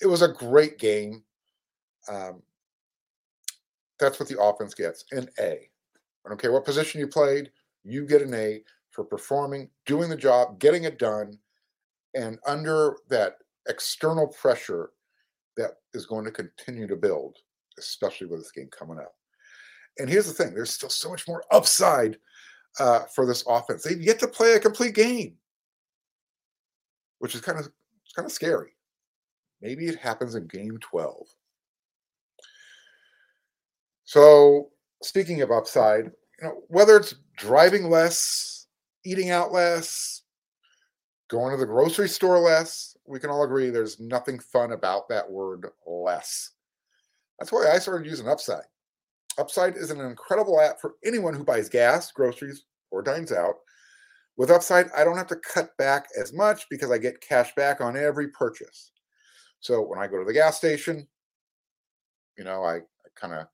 It 0.00 0.06
was 0.06 0.22
a 0.22 0.28
great 0.28 0.78
game. 0.78 1.22
Um, 2.08 2.42
that's 3.98 4.18
what 4.18 4.28
the 4.28 4.40
offense 4.40 4.74
gets 4.74 5.04
an 5.12 5.28
A. 5.38 5.68
I 6.24 6.28
don't 6.28 6.40
care 6.40 6.52
what 6.52 6.64
position 6.64 7.00
you 7.00 7.06
played, 7.06 7.50
you 7.84 8.06
get 8.06 8.22
an 8.22 8.34
A 8.34 8.62
for 8.94 9.04
performing, 9.04 9.68
doing 9.86 10.08
the 10.08 10.16
job, 10.16 10.58
getting 10.60 10.84
it 10.84 10.98
done, 10.98 11.38
and 12.14 12.38
under 12.46 12.96
that 13.08 13.38
external 13.68 14.28
pressure 14.28 14.90
that 15.56 15.72
is 15.94 16.06
going 16.06 16.24
to 16.24 16.30
continue 16.30 16.86
to 16.86 16.96
build, 16.96 17.36
especially 17.78 18.26
with 18.26 18.40
this 18.40 18.52
game 18.52 18.68
coming 18.76 18.98
up. 18.98 19.14
And 19.98 20.08
here's 20.08 20.26
the 20.26 20.32
thing 20.32 20.54
there's 20.54 20.70
still 20.70 20.88
so 20.88 21.10
much 21.10 21.26
more 21.26 21.44
upside 21.50 22.18
uh, 22.78 23.00
for 23.14 23.26
this 23.26 23.44
offense. 23.48 23.82
They've 23.82 24.00
yet 24.00 24.18
to 24.20 24.28
play 24.28 24.54
a 24.54 24.60
complete 24.60 24.94
game, 24.94 25.36
which 27.18 27.34
is 27.34 27.40
kind 27.40 27.58
of 27.58 27.66
it's 28.04 28.12
kind 28.14 28.26
of 28.26 28.32
scary. 28.32 28.70
Maybe 29.60 29.86
it 29.86 29.98
happens 29.98 30.34
in 30.34 30.46
game 30.46 30.78
12. 30.80 31.26
So, 34.04 34.70
speaking 35.02 35.40
of 35.40 35.50
upside, 35.50 36.04
you 36.40 36.48
know, 36.48 36.62
whether 36.68 36.96
it's 36.96 37.14
driving 37.38 37.88
less, 37.88 38.53
eating 39.04 39.30
out 39.30 39.52
less, 39.52 40.22
going 41.28 41.52
to 41.52 41.56
the 41.56 41.66
grocery 41.66 42.08
store 42.08 42.38
less, 42.38 42.96
we 43.06 43.18
can 43.18 43.30
all 43.30 43.44
agree 43.44 43.70
there's 43.70 44.00
nothing 44.00 44.38
fun 44.38 44.72
about 44.72 45.08
that 45.08 45.30
word 45.30 45.66
less. 45.86 46.50
That's 47.38 47.52
why 47.52 47.70
I 47.72 47.78
started 47.78 48.08
using 48.08 48.28
Upside. 48.28 48.64
Upside 49.38 49.76
is 49.76 49.90
an 49.90 50.00
incredible 50.00 50.60
app 50.60 50.80
for 50.80 50.94
anyone 51.04 51.34
who 51.34 51.44
buys 51.44 51.68
gas, 51.68 52.12
groceries, 52.12 52.64
or 52.90 53.02
dines 53.02 53.32
out. 53.32 53.56
With 54.36 54.50
Upside, 54.50 54.86
I 54.96 55.04
don't 55.04 55.16
have 55.16 55.26
to 55.28 55.36
cut 55.36 55.76
back 55.76 56.06
as 56.20 56.32
much 56.32 56.66
because 56.70 56.90
I 56.90 56.98
get 56.98 57.20
cash 57.20 57.54
back 57.54 57.80
on 57.80 57.96
every 57.96 58.28
purchase. 58.28 58.92
So 59.60 59.82
when 59.82 59.98
I 59.98 60.06
go 60.06 60.18
to 60.18 60.24
the 60.24 60.32
gas 60.32 60.56
station, 60.56 61.06
you 62.36 62.44
know, 62.44 62.62
I, 62.62 62.76
I 62.76 63.08
kind 63.16 63.34
of 63.34 63.46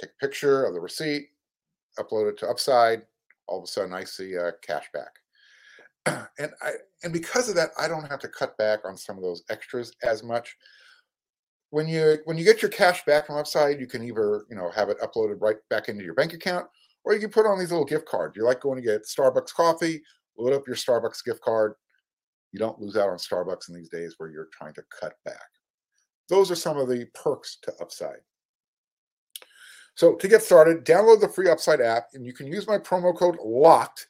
take 0.00 0.10
a 0.10 0.24
picture 0.24 0.64
of 0.64 0.74
the 0.74 0.80
receipt, 0.80 1.28
upload 1.98 2.30
it 2.30 2.38
to 2.38 2.48
Upside. 2.48 3.02
All 3.48 3.58
of 3.58 3.64
a 3.64 3.66
sudden, 3.66 3.92
I 3.92 4.04
see 4.04 4.34
a 4.34 4.52
cash 4.62 4.86
back, 4.92 6.26
and 6.38 6.52
I 6.62 6.72
and 7.02 7.12
because 7.12 7.48
of 7.48 7.54
that, 7.56 7.70
I 7.78 7.88
don't 7.88 8.08
have 8.10 8.20
to 8.20 8.28
cut 8.28 8.56
back 8.58 8.80
on 8.84 8.96
some 8.96 9.16
of 9.16 9.22
those 9.22 9.42
extras 9.50 9.92
as 10.02 10.22
much 10.22 10.54
when 11.70 11.88
you 11.88 12.18
when 12.24 12.38
you 12.38 12.44
get 12.44 12.62
your 12.62 12.70
cash 12.70 13.04
back 13.04 13.26
from 13.26 13.36
Upside, 13.36 13.80
you 13.80 13.86
can 13.86 14.02
either 14.02 14.44
you 14.48 14.56
know 14.56 14.70
have 14.70 14.88
it 14.88 15.00
uploaded 15.00 15.40
right 15.40 15.56
back 15.70 15.88
into 15.88 16.04
your 16.04 16.14
bank 16.14 16.32
account, 16.32 16.66
or 17.04 17.12
you 17.12 17.20
can 17.20 17.30
put 17.30 17.46
on 17.46 17.58
these 17.58 17.70
little 17.70 17.84
gift 17.84 18.06
cards. 18.06 18.36
You 18.36 18.44
like 18.44 18.60
going 18.60 18.80
to 18.80 18.86
get 18.86 19.02
Starbucks 19.04 19.52
coffee, 19.54 20.02
load 20.38 20.54
up 20.54 20.66
your 20.66 20.76
Starbucks 20.76 21.24
gift 21.24 21.40
card. 21.42 21.74
You 22.52 22.58
don't 22.58 22.80
lose 22.80 22.96
out 22.96 23.10
on 23.10 23.18
Starbucks 23.18 23.68
in 23.68 23.74
these 23.74 23.90
days 23.90 24.14
where 24.16 24.30
you're 24.30 24.48
trying 24.52 24.74
to 24.74 24.84
cut 24.98 25.14
back. 25.24 25.36
Those 26.30 26.50
are 26.50 26.56
some 26.56 26.78
of 26.78 26.88
the 26.88 27.06
perks 27.14 27.58
to 27.62 27.72
Upside. 27.80 28.20
So 29.98 30.14
to 30.14 30.28
get 30.28 30.44
started, 30.44 30.84
download 30.84 31.20
the 31.20 31.28
free 31.28 31.50
Upside 31.50 31.80
app, 31.80 32.10
and 32.14 32.24
you 32.24 32.32
can 32.32 32.46
use 32.46 32.68
my 32.68 32.78
promo 32.78 33.12
code 33.12 33.36
LOCKED, 33.44 34.06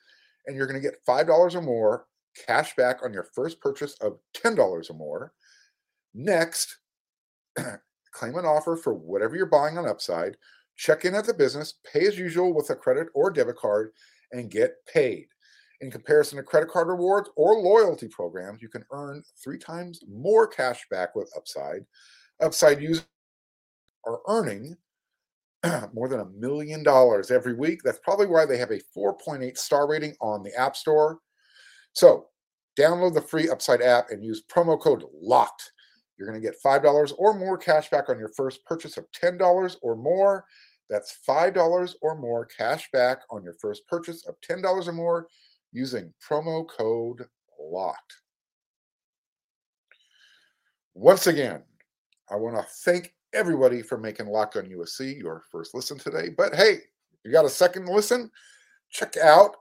and 0.46 0.54
you're 0.54 0.66
going 0.66 0.78
to 0.78 0.86
get 0.86 1.00
five 1.06 1.26
dollars 1.26 1.54
or 1.54 1.62
more 1.62 2.04
cash 2.46 2.76
back 2.76 2.98
on 3.02 3.14
your 3.14 3.22
first 3.34 3.58
purchase 3.58 3.94
of 4.02 4.18
ten 4.34 4.54
dollars 4.54 4.90
or 4.90 4.98
more. 4.98 5.32
Next, 6.12 6.76
claim 8.12 8.34
an 8.34 8.44
offer 8.44 8.76
for 8.76 8.92
whatever 8.92 9.34
you're 9.34 9.46
buying 9.46 9.78
on 9.78 9.88
Upside, 9.88 10.36
check 10.76 11.06
in 11.06 11.14
at 11.14 11.24
the 11.24 11.32
business, 11.32 11.76
pay 11.90 12.06
as 12.06 12.18
usual 12.18 12.54
with 12.54 12.68
a 12.68 12.76
credit 12.76 13.08
or 13.14 13.30
debit 13.30 13.56
card, 13.56 13.92
and 14.32 14.50
get 14.50 14.74
paid. 14.92 15.28
In 15.80 15.90
comparison 15.90 16.36
to 16.36 16.42
credit 16.42 16.68
card 16.68 16.88
rewards 16.88 17.30
or 17.34 17.54
loyalty 17.54 18.08
programs, 18.08 18.60
you 18.60 18.68
can 18.68 18.84
earn 18.92 19.22
three 19.42 19.58
times 19.58 20.00
more 20.06 20.46
cash 20.46 20.86
back 20.90 21.16
with 21.16 21.32
Upside. 21.34 21.86
Upside 22.42 22.82
users 22.82 23.06
are 24.04 24.20
earning 24.28 24.76
more 25.92 26.08
than 26.08 26.20
a 26.20 26.30
million 26.38 26.82
dollars 26.82 27.30
every 27.30 27.54
week. 27.54 27.80
That's 27.84 28.00
probably 28.00 28.26
why 28.26 28.46
they 28.46 28.58
have 28.58 28.70
a 28.70 28.80
4.8 28.96 29.56
star 29.56 29.88
rating 29.88 30.14
on 30.20 30.42
the 30.42 30.54
App 30.58 30.76
Store. 30.76 31.18
So, 31.92 32.26
download 32.78 33.14
the 33.14 33.22
free 33.22 33.48
Upside 33.48 33.82
app 33.82 34.10
and 34.10 34.24
use 34.24 34.44
promo 34.48 34.80
code 34.80 35.04
LOCKED 35.20 35.72
you're 36.18 36.28
going 36.28 36.40
to 36.40 36.46
get 36.46 36.60
$5 36.62 37.12
or 37.16 37.38
more 37.38 37.56
cash 37.56 37.88
back 37.90 38.08
on 38.08 38.18
your 38.18 38.30
first 38.30 38.64
purchase 38.64 38.96
of 38.96 39.06
$10 39.12 39.76
or 39.82 39.96
more. 39.96 40.44
That's 40.90 41.18
$5 41.26 41.94
or 42.02 42.16
more 42.16 42.44
cash 42.46 42.88
back 42.92 43.20
on 43.30 43.44
your 43.44 43.54
first 43.60 43.86
purchase 43.86 44.26
of 44.26 44.34
$10 44.40 44.88
or 44.88 44.92
more 44.92 45.28
using 45.72 46.12
promo 46.28 46.66
code 46.68 47.24
LOCKED. 47.60 48.12
Once 50.94 51.28
again, 51.28 51.62
I 52.28 52.34
want 52.34 52.56
to 52.56 52.66
thank 52.84 53.14
everybody 53.34 53.82
for 53.82 53.98
making 53.98 54.26
Locked 54.26 54.56
on 54.56 54.64
USC 54.64 55.18
your 55.18 55.42
first 55.50 55.74
listen 55.74 55.98
today. 55.98 56.30
But 56.36 56.54
hey, 56.54 56.78
you 57.24 57.32
got 57.32 57.44
a 57.44 57.50
second 57.50 57.86
listen, 57.86 58.30
check 58.90 59.16
out 59.16 59.56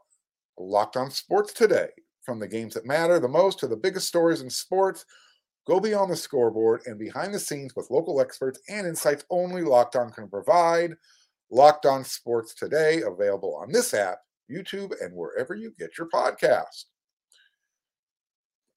Locked 0.58 0.98
on 0.98 1.12
Sports 1.12 1.54
today. 1.54 1.90
From 2.22 2.40
the 2.40 2.48
games 2.48 2.74
that 2.74 2.86
matter 2.86 3.20
the 3.20 3.28
most 3.30 3.58
to 3.60 3.68
the 3.68 3.78
biggest 3.78 4.08
stories 4.08 4.42
in 4.42 4.50
sports 4.50 5.06
Go 5.68 5.82
beyond 5.82 6.10
the 6.10 6.16
scoreboard 6.16 6.84
and 6.86 6.98
behind 6.98 7.34
the 7.34 7.40
scenes 7.40 7.76
with 7.76 7.92
local 7.92 8.22
experts 8.22 8.58
and 8.70 8.88
insights 8.88 9.26
only 9.30 9.64
Locked 9.64 9.98
On 9.98 10.10
can 10.12 10.30
provide. 10.30 10.96
Locked 11.52 11.86
On 11.86 12.06
Sports 12.06 12.54
Today, 12.54 13.02
available 13.02 13.54
on 13.54 13.74
this 13.74 13.94
app, 13.94 14.20
YouTube, 14.50 14.94
and 15.02 15.14
wherever 15.14 15.56
you 15.56 15.74
get 15.78 15.98
your 15.98 16.08
podcast. 16.08 16.86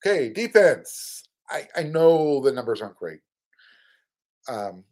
Okay, 0.04 0.30
defense. 0.30 1.28
I, 1.48 1.68
I 1.76 1.84
know 1.84 2.40
the 2.40 2.50
numbers 2.50 2.82
aren't 2.82 2.96
great. 2.96 3.20
Um, 4.48 4.84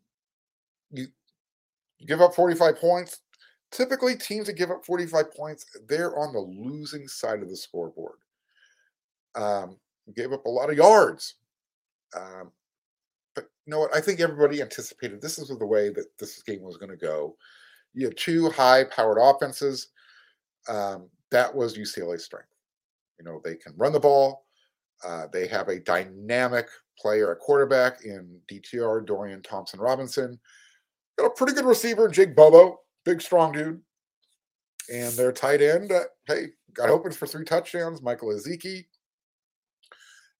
you, 0.90 1.06
give 2.06 2.20
up 2.20 2.34
45 2.34 2.78
points. 2.78 3.20
Typically, 3.70 4.16
teams 4.16 4.46
that 4.46 4.54
give 4.54 4.70
up 4.70 4.84
45 4.84 5.32
points, 5.34 5.66
they're 5.88 6.18
on 6.18 6.32
the 6.32 6.40
losing 6.40 7.06
side 7.06 7.42
of 7.42 7.50
the 7.50 7.56
scoreboard. 7.56 8.18
Um, 9.34 9.76
gave 10.14 10.32
up 10.32 10.46
a 10.46 10.50
lot 10.50 10.70
of 10.70 10.76
yards. 10.76 11.34
Um, 12.16 12.50
but 13.34 13.44
you 13.66 13.70
know 13.70 13.80
what? 13.80 13.94
I 13.94 14.00
think 14.00 14.20
everybody 14.20 14.62
anticipated 14.62 15.20
this 15.20 15.38
is 15.38 15.48
the 15.48 15.66
way 15.66 15.90
that 15.90 16.06
this 16.18 16.42
game 16.42 16.62
was 16.62 16.78
going 16.78 16.90
to 16.90 16.96
go. 16.96 17.36
You 17.92 18.06
have 18.06 18.16
two 18.16 18.48
high-powered 18.50 19.18
offenses. 19.20 19.88
Um, 20.68 21.08
that 21.30 21.54
was 21.54 21.76
UCLA's 21.76 22.24
strength. 22.24 22.48
You 23.18 23.26
know, 23.26 23.40
they 23.44 23.56
can 23.56 23.74
run 23.76 23.92
the 23.92 24.00
ball. 24.00 24.46
Uh, 25.04 25.26
they 25.32 25.46
have 25.46 25.68
a 25.68 25.80
dynamic 25.80 26.66
player 26.98 27.32
at 27.32 27.38
quarterback 27.38 28.04
in 28.04 28.40
DTR, 28.50 29.06
Dorian 29.06 29.42
Thompson 29.42 29.80
Robinson. 29.80 30.38
Got 31.16 31.26
a 31.26 31.30
pretty 31.30 31.54
good 31.54 31.64
receiver, 31.64 32.08
Jake 32.08 32.34
Bobo, 32.34 32.80
big, 33.04 33.20
strong 33.20 33.52
dude. 33.52 33.80
And 34.92 35.12
their 35.14 35.32
tight 35.32 35.60
end, 35.60 35.92
uh, 35.92 36.04
hey, 36.26 36.46
got 36.72 36.88
open 36.88 37.12
for 37.12 37.26
three 37.26 37.44
touchdowns, 37.44 38.02
Michael 38.02 38.28
Ezeike. 38.28 38.86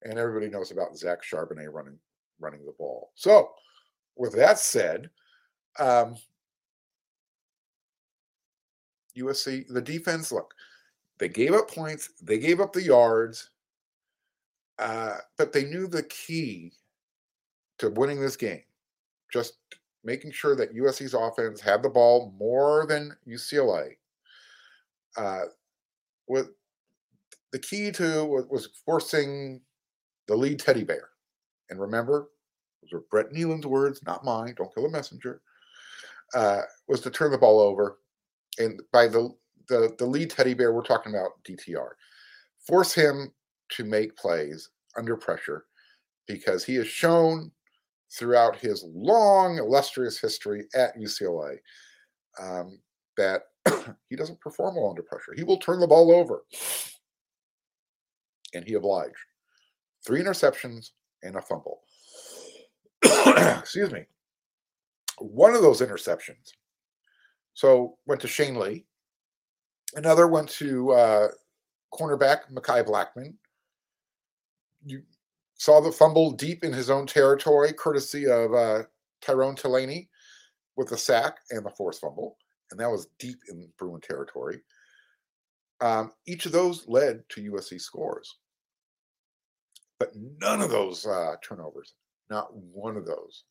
And 0.03 0.19
everybody 0.19 0.49
knows 0.49 0.71
about 0.71 0.97
Zach 0.97 1.19
Charbonnet 1.23 1.73
running 1.73 1.99
running 2.41 2.65
the 2.65 2.75
ball. 2.79 3.11
So, 3.15 3.51
with 4.17 4.35
that 4.37 4.59
said, 4.59 5.11
um, 5.79 6.15
USC, 9.17 9.67
the 9.69 9.83
defense, 9.83 10.31
look, 10.33 10.55
they 11.19 11.29
gave 11.29 11.53
up 11.53 11.71
points, 11.71 12.11
they 12.23 12.39
gave 12.39 12.61
up 12.61 12.73
the 12.73 12.83
yards, 12.83 13.51
uh, 14.79 15.17
but 15.37 15.53
they 15.53 15.65
knew 15.65 15.87
the 15.87 16.05
key 16.05 16.73
to 17.79 17.91
winning 17.91 18.21
this 18.21 18.37
game. 18.37 18.63
Just 19.33 19.55
making 20.05 20.33
sure 20.33 20.57
that 20.57 20.75
USC's 20.75 21.15
offense 21.15 21.61
had 21.61 21.83
the 21.83 21.89
ball 21.89 22.35
more 22.39 22.87
than 22.87 23.17
UCLA. 23.27 23.97
Uh, 25.17 25.43
with 26.29 26.51
the 27.53 27.59
key 27.59 27.91
to 27.93 28.25
was 28.25 28.69
forcing 28.85 29.61
the 30.27 30.37
lead 30.37 30.59
teddy 30.59 30.85
bear. 30.85 31.09
And 31.71 31.81
remember, 31.81 32.29
those 32.83 32.93
are 32.93 33.05
Brett 33.11 33.33
Nealon's 33.33 33.67
words, 33.67 34.03
not 34.07 34.25
mine. 34.25 34.55
Don't 34.57 34.73
kill 34.75 34.87
a 34.87 34.91
messenger. 34.91 35.41
Uh, 36.35 36.63
was 36.87 37.01
to 37.01 37.11
turn 37.11 37.31
the 37.31 37.39
ball 37.39 37.59
over, 37.59 37.99
and 38.59 38.83
by 38.93 39.09
the 39.09 39.35
the 39.69 39.95
the 39.99 40.05
lead 40.05 40.31
teddy 40.31 40.53
bear, 40.53 40.73
we're 40.75 40.83
talking 40.83 41.15
about 41.15 41.43
DTR. 41.45 41.89
Force 42.67 42.93
him 42.93 43.33
to 43.71 43.85
make 43.85 44.17
plays 44.17 44.71
under 44.97 45.17
pressure 45.17 45.65
because 46.27 46.65
he 46.65 46.75
has 46.77 46.87
shown 46.89 47.51
throughout 48.13 48.57
his 48.57 48.85
long, 48.85 49.59
illustrious 49.59 50.19
history 50.19 50.65
at 50.75 50.97
UCLA 50.97 51.59
um, 52.41 52.79
that 53.17 53.43
he 54.09 54.17
doesn't 54.17 54.41
perform 54.41 54.77
well 54.77 54.91
under 54.91 55.03
pressure. 55.03 55.35
He 55.37 55.45
will 55.45 55.59
turn 55.59 55.81
the 55.81 55.87
ball 55.87 56.13
over. 56.13 56.45
And 58.55 58.65
he 58.65 58.75
obliged. 58.75 59.15
Three 60.07 60.23
interceptions 60.23 60.91
and 61.23 61.37
a 61.37 61.43
fumble. 61.43 61.81
Excuse 63.05 63.93
me. 63.93 64.05
One 65.19 65.55
of 65.55 65.63
those 65.63 65.81
interceptions. 65.81 66.53
So 67.55 67.99
went 68.07 68.21
to 68.23 68.29
Shane 68.29 68.55
Lee. 68.55 68.87
Another 69.97 70.29
went 70.29 70.49
to 70.51 70.93
uh, 70.93 71.29
cornerback 71.93 72.43
Mekhi 72.53 72.87
Blackmon. 72.87 73.35
You 74.85 75.03
saw 75.55 75.81
the 75.81 75.93
fumble 75.93 76.31
deep 76.31 76.65
in 76.65 76.73
his 76.73 76.91
own 76.91 77.07
territory, 77.07 77.73
courtesy 77.73 78.27
of 78.27 78.55
uh, 78.55 78.83
Tyrone 79.21 79.57
Taleni 79.57 80.09
with 80.77 80.89
the 80.89 80.97
sack 80.97 81.39
and 81.51 81.65
the 81.65 81.71
forced 81.71 82.01
fumble, 82.01 82.37
and 82.71 82.79
that 82.81 82.91
was 82.91 83.09
deep 83.19 83.39
in 83.49 83.69
Bruin 83.77 84.01
territory. 84.01 84.61
Um, 85.81 86.13
each 86.27 86.47
of 86.47 86.53
those 86.53 86.87
led 86.89 87.23
to 87.31 87.53
USC 87.53 87.81
scores, 87.81 88.37
but 89.99 90.13
none 90.41 90.61
of 90.61 90.71
those 90.71 91.07
uh, 91.07 91.35
turnovers, 91.43 91.95
not 92.31 92.55
one 92.55 92.97
of 92.97 93.07
those. 93.07 93.45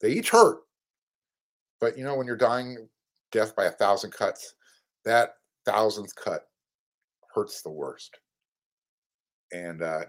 They 0.00 0.10
each 0.10 0.30
hurt, 0.30 0.60
but 1.80 1.98
you 1.98 2.04
know 2.04 2.16
when 2.16 2.26
you're 2.26 2.36
dying 2.36 2.88
death 3.32 3.54
by 3.54 3.66
a 3.66 3.72
thousand 3.72 4.12
cuts, 4.12 4.54
that 5.04 5.34
thousandth 5.66 6.14
cut 6.14 6.42
hurts 7.34 7.62
the 7.62 7.70
worst. 7.70 8.16
And 9.52 9.82
uh, 9.82 10.02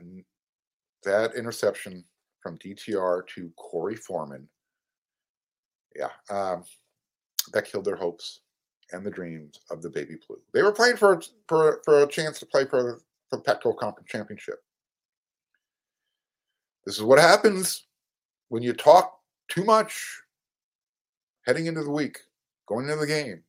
that 1.03 1.35
interception 1.35 2.03
from 2.41 2.57
DTR 2.57 3.27
to 3.35 3.51
Korey 3.57 3.97
Foreman, 3.97 4.47
yeah, 5.95 6.09
um, 6.29 6.63
that 7.53 7.65
killed 7.65 7.85
their 7.85 7.95
hopes 7.95 8.41
and 8.91 9.05
the 9.05 9.11
dreams 9.11 9.59
of 9.69 9.81
the 9.81 9.89
Baby 9.89 10.15
Blue. 10.27 10.39
They 10.53 10.63
were 10.63 10.71
playing 10.71 10.97
for 10.97 11.21
for, 11.47 11.81
for 11.85 12.03
a 12.03 12.07
chance 12.07 12.39
to 12.39 12.45
play 12.45 12.65
for, 12.65 13.01
the 13.31 13.37
Pac-12 13.37 13.77
Conference 13.77 14.09
Championship. 14.09 14.55
This 16.83 16.95
is 16.95 17.03
what 17.03 17.19
happens 17.19 17.85
when 18.47 18.63
you 18.63 18.73
talk 18.73 19.19
too 19.49 19.63
much 19.63 20.19
heading 21.45 21.67
into 21.67 21.83
the 21.83 21.91
week, 21.91 22.17
going 22.67 22.85
into 22.85 22.99
the 22.99 23.05
game. 23.05 23.43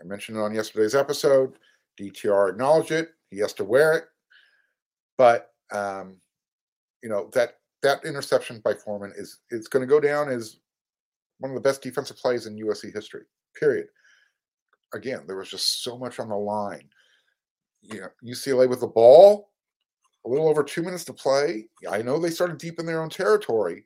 I 0.00 0.04
mentioned 0.04 0.38
it 0.38 0.40
on 0.40 0.54
yesterday's 0.54 0.96
episode. 0.96 1.58
DTR 2.00 2.50
acknowledged 2.50 2.90
it. 2.90 3.10
He 3.30 3.38
has 3.38 3.52
to 3.54 3.64
wear 3.64 3.92
it. 3.92 4.04
But 5.18 5.50
um, 5.72 6.16
you 7.02 7.08
know 7.08 7.30
that 7.34 7.58
that 7.82 8.04
interception 8.04 8.60
by 8.64 8.74
Foreman 8.74 9.12
is 9.16 9.38
it's 9.50 9.68
going 9.68 9.82
to 9.82 9.86
go 9.86 10.00
down 10.00 10.28
as 10.28 10.58
one 11.38 11.50
of 11.50 11.54
the 11.54 11.60
best 11.60 11.82
defensive 11.82 12.16
plays 12.16 12.46
in 12.46 12.56
USC 12.56 12.92
history. 12.92 13.22
Period. 13.58 13.88
Again, 14.94 15.20
there 15.26 15.36
was 15.36 15.50
just 15.50 15.82
so 15.82 15.98
much 15.98 16.18
on 16.18 16.28
the 16.28 16.36
line. 16.36 16.88
You 17.82 18.00
know, 18.00 18.08
UCLA 18.24 18.68
with 18.68 18.80
the 18.80 18.86
ball, 18.86 19.50
a 20.24 20.28
little 20.28 20.48
over 20.48 20.62
two 20.62 20.82
minutes 20.82 21.04
to 21.04 21.12
play. 21.12 21.68
I 21.88 22.02
know 22.02 22.18
they 22.18 22.30
started 22.30 22.58
deep 22.58 22.80
in 22.80 22.86
their 22.86 23.02
own 23.02 23.10
territory, 23.10 23.84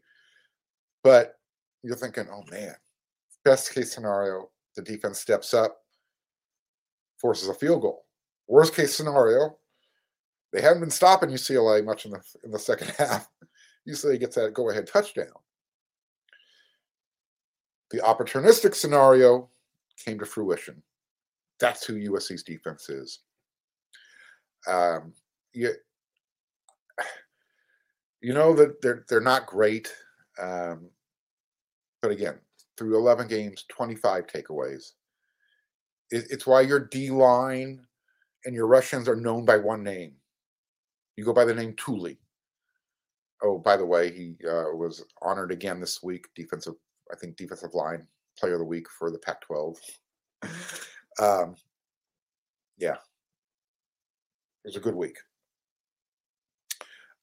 but 1.02 1.34
you're 1.82 1.96
thinking, 1.96 2.26
oh 2.32 2.44
man, 2.50 2.74
best 3.44 3.74
case 3.74 3.92
scenario, 3.92 4.50
the 4.76 4.82
defense 4.82 5.20
steps 5.20 5.52
up, 5.52 5.78
forces 7.18 7.48
a 7.48 7.54
field 7.54 7.82
goal. 7.82 8.04
Worst 8.46 8.74
case 8.74 8.94
scenario, 8.94 9.56
they 10.52 10.60
haven't 10.60 10.80
been 10.80 10.90
stopping 10.90 11.30
UCLA 11.30 11.84
much 11.84 12.06
in 12.06 12.12
the 12.12 12.20
in 12.44 12.50
the 12.50 12.58
second 12.58 12.88
half. 12.98 13.28
UCLA 13.88 14.18
gets 14.18 14.36
that 14.36 14.54
go 14.54 14.70
ahead 14.70 14.86
touchdown. 14.86 15.26
The 17.90 17.98
opportunistic 17.98 18.74
scenario 18.74 19.48
came 20.04 20.18
to 20.18 20.26
fruition. 20.26 20.82
That's 21.58 21.84
who 21.84 21.94
USC's 21.94 22.42
defense 22.42 22.88
is. 22.88 23.20
Um, 24.66 25.12
you, 25.52 25.72
you 28.20 28.32
know 28.32 28.54
that 28.54 28.80
they're 28.82 29.04
they're 29.08 29.20
not 29.20 29.46
great, 29.46 29.92
um, 30.40 30.90
but 32.02 32.10
again, 32.10 32.38
through 32.76 32.96
11 32.96 33.28
games, 33.28 33.64
25 33.68 34.26
takeaways. 34.26 34.92
It, 36.10 36.26
it's 36.30 36.46
why 36.46 36.62
your 36.62 36.80
D 36.80 37.10
line 37.10 37.84
and 38.44 38.54
your 38.54 38.66
Russians 38.66 39.08
are 39.08 39.16
known 39.16 39.44
by 39.44 39.56
one 39.56 39.82
name 39.82 40.14
you 41.20 41.26
go 41.26 41.34
by 41.34 41.44
the 41.44 41.54
name 41.54 41.74
Tuli. 41.76 42.18
Oh, 43.42 43.58
by 43.58 43.76
the 43.76 43.84
way, 43.84 44.10
he 44.10 44.36
uh, 44.48 44.72
was 44.74 45.04
honored 45.20 45.52
again 45.52 45.78
this 45.78 46.02
week, 46.02 46.24
defensive, 46.34 46.72
I 47.12 47.16
think, 47.16 47.36
defensive 47.36 47.74
line 47.74 48.06
player 48.38 48.54
of 48.54 48.60
the 48.60 48.64
week 48.64 48.86
for 48.98 49.10
the 49.10 49.18
Pac 49.18 49.42
12. 49.42 49.76
um, 51.20 51.56
yeah, 52.78 52.94
it 52.94 54.68
was 54.68 54.76
a 54.76 54.80
good 54.80 54.94
week. 54.94 55.18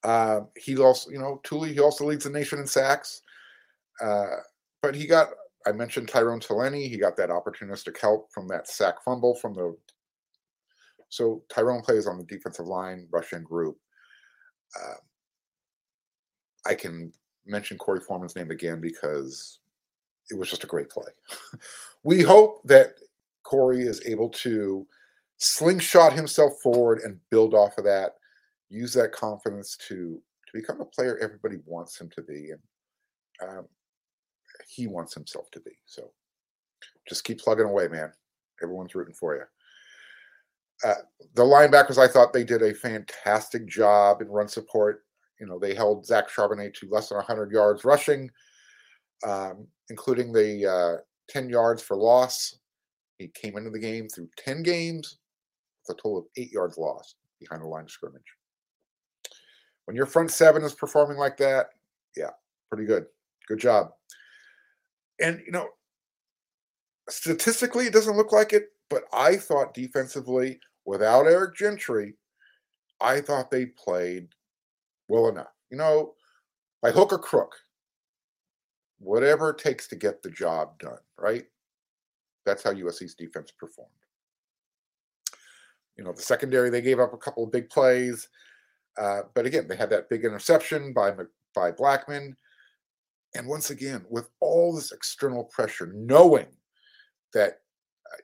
Uh, 0.03 0.41
he 0.55 0.77
also, 0.77 1.09
you 1.09 1.17
know, 1.17 1.41
Tuli, 1.43 1.73
he 1.73 1.79
also 1.79 2.05
leads 2.05 2.25
the 2.25 2.29
nation 2.29 2.59
in 2.59 2.67
sacks. 2.67 3.23
Uh, 3.99 4.27
but 4.83 4.93
he 4.93 5.07
got, 5.07 5.29
I 5.65 5.71
mentioned 5.71 6.07
Tyrone 6.07 6.39
Taleni. 6.39 6.87
He 6.87 6.97
got 6.97 7.17
that 7.17 7.29
opportunistic 7.29 7.99
help 7.99 8.31
from 8.31 8.47
that 8.49 8.67
sack 8.67 9.03
fumble 9.03 9.33
from 9.33 9.55
the. 9.55 9.75
So 11.09 11.41
Tyrone 11.49 11.81
plays 11.81 12.05
on 12.05 12.19
the 12.19 12.25
defensive 12.25 12.67
line, 12.67 13.07
Russian 13.11 13.41
group. 13.41 13.77
Uh, 14.75 14.95
I 16.65 16.75
can 16.75 17.11
mention 17.45 17.77
Korey 17.77 18.03
Foreman's 18.03 18.35
name 18.35 18.51
again 18.51 18.81
because 18.81 19.59
it 20.29 20.37
was 20.37 20.49
just 20.49 20.63
a 20.63 20.67
great 20.67 20.89
play. 20.89 21.11
we 22.03 22.21
hope 22.21 22.61
that 22.65 22.95
Korey 23.45 23.85
is 23.85 24.05
able 24.05 24.29
to 24.29 24.85
slingshot 25.37 26.13
himself 26.13 26.53
forward 26.61 26.99
and 27.03 27.19
build 27.29 27.53
off 27.53 27.77
of 27.77 27.85
that, 27.85 28.15
use 28.69 28.93
that 28.93 29.11
confidence 29.11 29.77
to 29.87 30.21
to 30.47 30.53
become 30.53 30.79
a 30.79 30.85
player 30.85 31.17
everybody 31.17 31.57
wants 31.65 31.99
him 31.99 32.09
to 32.15 32.21
be, 32.21 32.51
and 32.51 33.49
um, 33.49 33.65
he 34.67 34.87
wants 34.87 35.13
himself 35.13 35.51
to 35.51 35.59
be. 35.59 35.71
So 35.85 36.11
just 37.07 37.23
keep 37.25 37.39
plugging 37.39 37.65
away, 37.65 37.87
man. 37.87 38.11
Everyone's 38.63 38.95
rooting 38.95 39.13
for 39.13 39.35
you. 39.35 39.43
Uh, 40.83 40.93
the 41.33 41.43
linebackers, 41.43 41.97
I 41.97 42.07
thought 42.07 42.33
they 42.33 42.43
did 42.43 42.61
a 42.61 42.73
fantastic 42.73 43.67
job 43.67 44.21
in 44.21 44.27
run 44.27 44.47
support. 44.47 45.03
You 45.39 45.47
know, 45.47 45.59
they 45.59 45.73
held 45.73 46.05
Zach 46.05 46.29
Charbonnet 46.29 46.73
to 46.75 46.89
less 46.89 47.09
than 47.09 47.17
100 47.17 47.51
yards 47.51 47.83
rushing, 47.85 48.29
um, 49.25 49.67
including 49.89 50.31
the 50.31 50.65
uh, 50.65 51.01
10 51.29 51.49
yards 51.49 51.81
for 51.81 51.95
loss. 51.95 52.57
He 53.17 53.27
came 53.29 53.57
into 53.57 53.69
the 53.69 53.79
game 53.79 54.07
through 54.09 54.29
10 54.37 54.63
games 54.63 55.17
with 55.87 55.97
a 55.97 56.01
total 56.01 56.19
of 56.19 56.25
eight 56.37 56.51
yards 56.51 56.77
lost 56.77 57.15
behind 57.39 57.61
the 57.61 57.67
line 57.67 57.83
of 57.83 57.91
scrimmage. 57.91 58.21
When 59.85 59.95
your 59.95 60.05
front 60.05 60.31
seven 60.31 60.63
is 60.63 60.73
performing 60.73 61.17
like 61.17 61.37
that, 61.37 61.67
yeah, 62.15 62.31
pretty 62.69 62.85
good. 62.85 63.05
Good 63.47 63.59
job. 63.59 63.91
And, 65.19 65.41
you 65.45 65.51
know, 65.51 65.69
statistically, 67.09 67.85
it 67.85 67.93
doesn't 67.93 68.17
look 68.17 68.31
like 68.31 68.53
it, 68.53 68.69
but 68.89 69.03
I 69.13 69.37
thought 69.37 69.73
defensively, 69.73 70.59
without 70.85 71.27
Eric 71.27 71.55
Gentry, 71.55 72.15
I 73.01 73.21
thought 73.21 73.51
they 73.51 73.67
played 73.67 74.29
well 75.07 75.27
enough. 75.27 75.53
You 75.69 75.77
know, 75.77 76.13
by 76.81 76.91
hook 76.91 77.11
or 77.11 77.19
crook, 77.19 77.55
whatever 78.99 79.51
it 79.51 79.57
takes 79.57 79.87
to 79.87 79.95
get 79.95 80.21
the 80.23 80.29
job 80.29 80.79
done, 80.79 80.99
right? 81.17 81.45
That's 82.45 82.63
how 82.63 82.71
USC's 82.71 83.15
defense 83.15 83.51
performed. 83.51 83.91
You 85.97 86.03
know, 86.03 86.13
the 86.13 86.21
secondary, 86.21 86.69
they 86.69 86.81
gave 86.81 86.99
up 86.99 87.13
a 87.13 87.17
couple 87.17 87.43
of 87.43 87.51
big 87.51 87.69
plays. 87.69 88.29
Uh, 88.97 89.21
but 89.33 89.45
again, 89.45 89.67
they 89.67 89.75
had 89.75 89.89
that 89.89 90.09
big 90.09 90.23
interception 90.23 90.93
by, 90.93 91.11
by 91.53 91.71
Blackmon. 91.71 92.33
And 93.35 93.47
once 93.47 93.69
again, 93.69 94.05
with 94.09 94.29
all 94.39 94.73
this 94.73 94.91
external 94.91 95.43
pressure, 95.45 95.91
knowing 95.93 96.47
that 97.33 97.59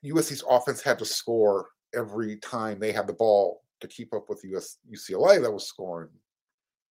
USC's 0.03 0.43
offense 0.49 0.81
had 0.81 0.99
to 0.99 1.05
score 1.05 1.67
every 1.95 2.37
time 2.37 2.79
they 2.79 2.91
had 2.91 3.07
the 3.07 3.13
ball 3.13 3.63
to 3.79 3.87
keep 3.87 4.13
up 4.13 4.29
with 4.29 4.43
US, 4.45 4.77
UCLA 4.91 5.41
that 5.41 5.51
was 5.51 5.67
scoring 5.67 6.09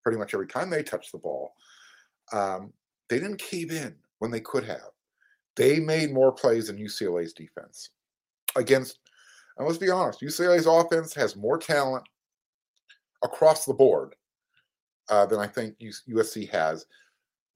pretty 0.03 0.17
much 0.17 0.33
every 0.33 0.47
time 0.47 0.69
they 0.69 0.83
touched 0.83 1.11
the 1.11 1.17
ball. 1.17 1.53
Um, 2.31 2.73
they 3.09 3.19
didn't 3.19 3.37
cave 3.37 3.71
in 3.71 3.95
when 4.19 4.31
they 4.31 4.41
could 4.41 4.63
have. 4.65 4.91
They 5.55 5.79
made 5.79 6.11
more 6.11 6.31
plays 6.31 6.67
than 6.67 6.77
UCLA's 6.77 7.33
defense 7.33 7.89
against. 8.55 8.99
And 9.57 9.67
let's 9.67 9.77
be 9.77 9.89
honest, 9.89 10.21
UCLA's 10.21 10.65
offense 10.65 11.13
has 11.13 11.35
more 11.35 11.57
talent 11.57 12.03
across 13.23 13.65
the 13.65 13.73
board 13.73 14.15
uh, 15.09 15.25
than 15.25 15.39
I 15.39 15.47
think 15.47 15.75
USC 15.79 16.49
has. 16.49 16.85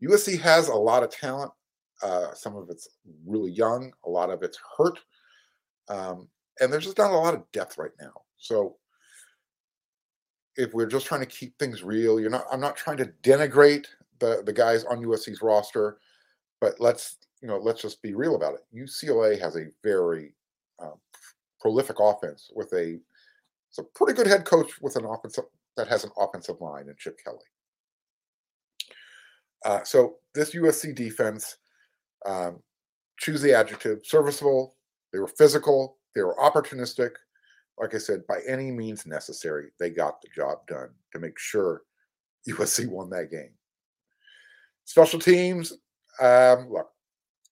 USC 0.04 0.40
has 0.40 0.68
a 0.68 0.76
lot 0.76 1.04
of 1.04 1.10
talent. 1.10 1.52
Uh, 2.04 2.34
some 2.34 2.56
of 2.56 2.70
it's 2.70 2.88
really 3.26 3.52
young, 3.52 3.92
a 4.06 4.10
lot 4.10 4.30
of 4.30 4.44
it's 4.44 4.60
hurt. 4.78 5.00
Um, 5.90 6.28
and 6.60 6.72
there's 6.72 6.86
just 6.86 6.98
not 6.98 7.12
a 7.12 7.16
lot 7.16 7.34
of 7.34 7.50
depth 7.52 7.78
right 7.78 7.92
now. 8.00 8.14
So 8.38 8.78
if 10.56 10.74
we're 10.74 10.88
just 10.88 11.06
trying 11.06 11.22
to 11.22 11.28
keep 11.28 11.58
things 11.58 11.84
real, 11.84 12.20
you're 12.20 12.30
not 12.30 12.46
I'm 12.52 12.60
not 12.60 12.76
trying 12.76 12.98
to 12.98 13.12
denigrate 13.24 13.86
the 14.20 14.42
the 14.46 14.54
guys 14.54 14.84
on 14.86 15.04
USC's 15.04 15.42
roster, 15.42 15.98
but 16.60 16.80
let's 16.80 17.18
you 17.42 17.48
know 17.48 17.58
let's 17.58 17.82
just 17.82 18.02
be 18.02 18.14
real 18.14 18.36
about 18.36 18.56
it. 18.56 18.62
UCLA 18.76 19.40
has 19.40 19.56
a 19.56 19.68
very 19.84 20.34
um, 20.82 20.96
prolific 21.62 21.98
offense 22.00 22.50
with 22.56 22.72
a 22.74 23.00
it's 23.70 23.80
a 23.80 23.84
pretty 23.84 24.14
good 24.14 24.28
head 24.28 24.46
coach 24.46 24.72
with 24.82 24.96
an 24.96 25.06
offensive 25.06 25.46
that 25.76 25.88
has 25.88 26.04
an 26.04 26.12
offensive 26.18 26.60
line 26.60 26.88
in 26.88 26.96
Chip 26.98 27.20
Kelly. 27.24 27.38
Uh, 29.66 29.84
so 29.84 30.16
this 30.34 30.56
USC 30.56 30.96
defense, 30.96 31.58
um, 32.26 32.62
choose 33.20 33.42
the 33.42 33.54
adjective, 33.54 34.00
serviceable. 34.04 34.77
They 35.18 35.22
were 35.22 35.28
physical. 35.28 35.98
They 36.14 36.22
were 36.22 36.36
opportunistic. 36.36 37.10
Like 37.80 37.96
I 37.96 37.98
said, 37.98 38.28
by 38.28 38.42
any 38.48 38.70
means 38.70 39.08
necessary, 39.08 39.70
they 39.80 39.90
got 39.90 40.22
the 40.22 40.28
job 40.36 40.60
done 40.68 40.90
to 41.12 41.20
make 41.20 41.40
sure 41.40 41.82
USC 42.48 42.88
won 42.88 43.10
that 43.10 43.32
game. 43.32 43.50
Special 44.86 45.20
teams, 45.20 45.74
um, 46.22 46.70
look, 46.70 46.90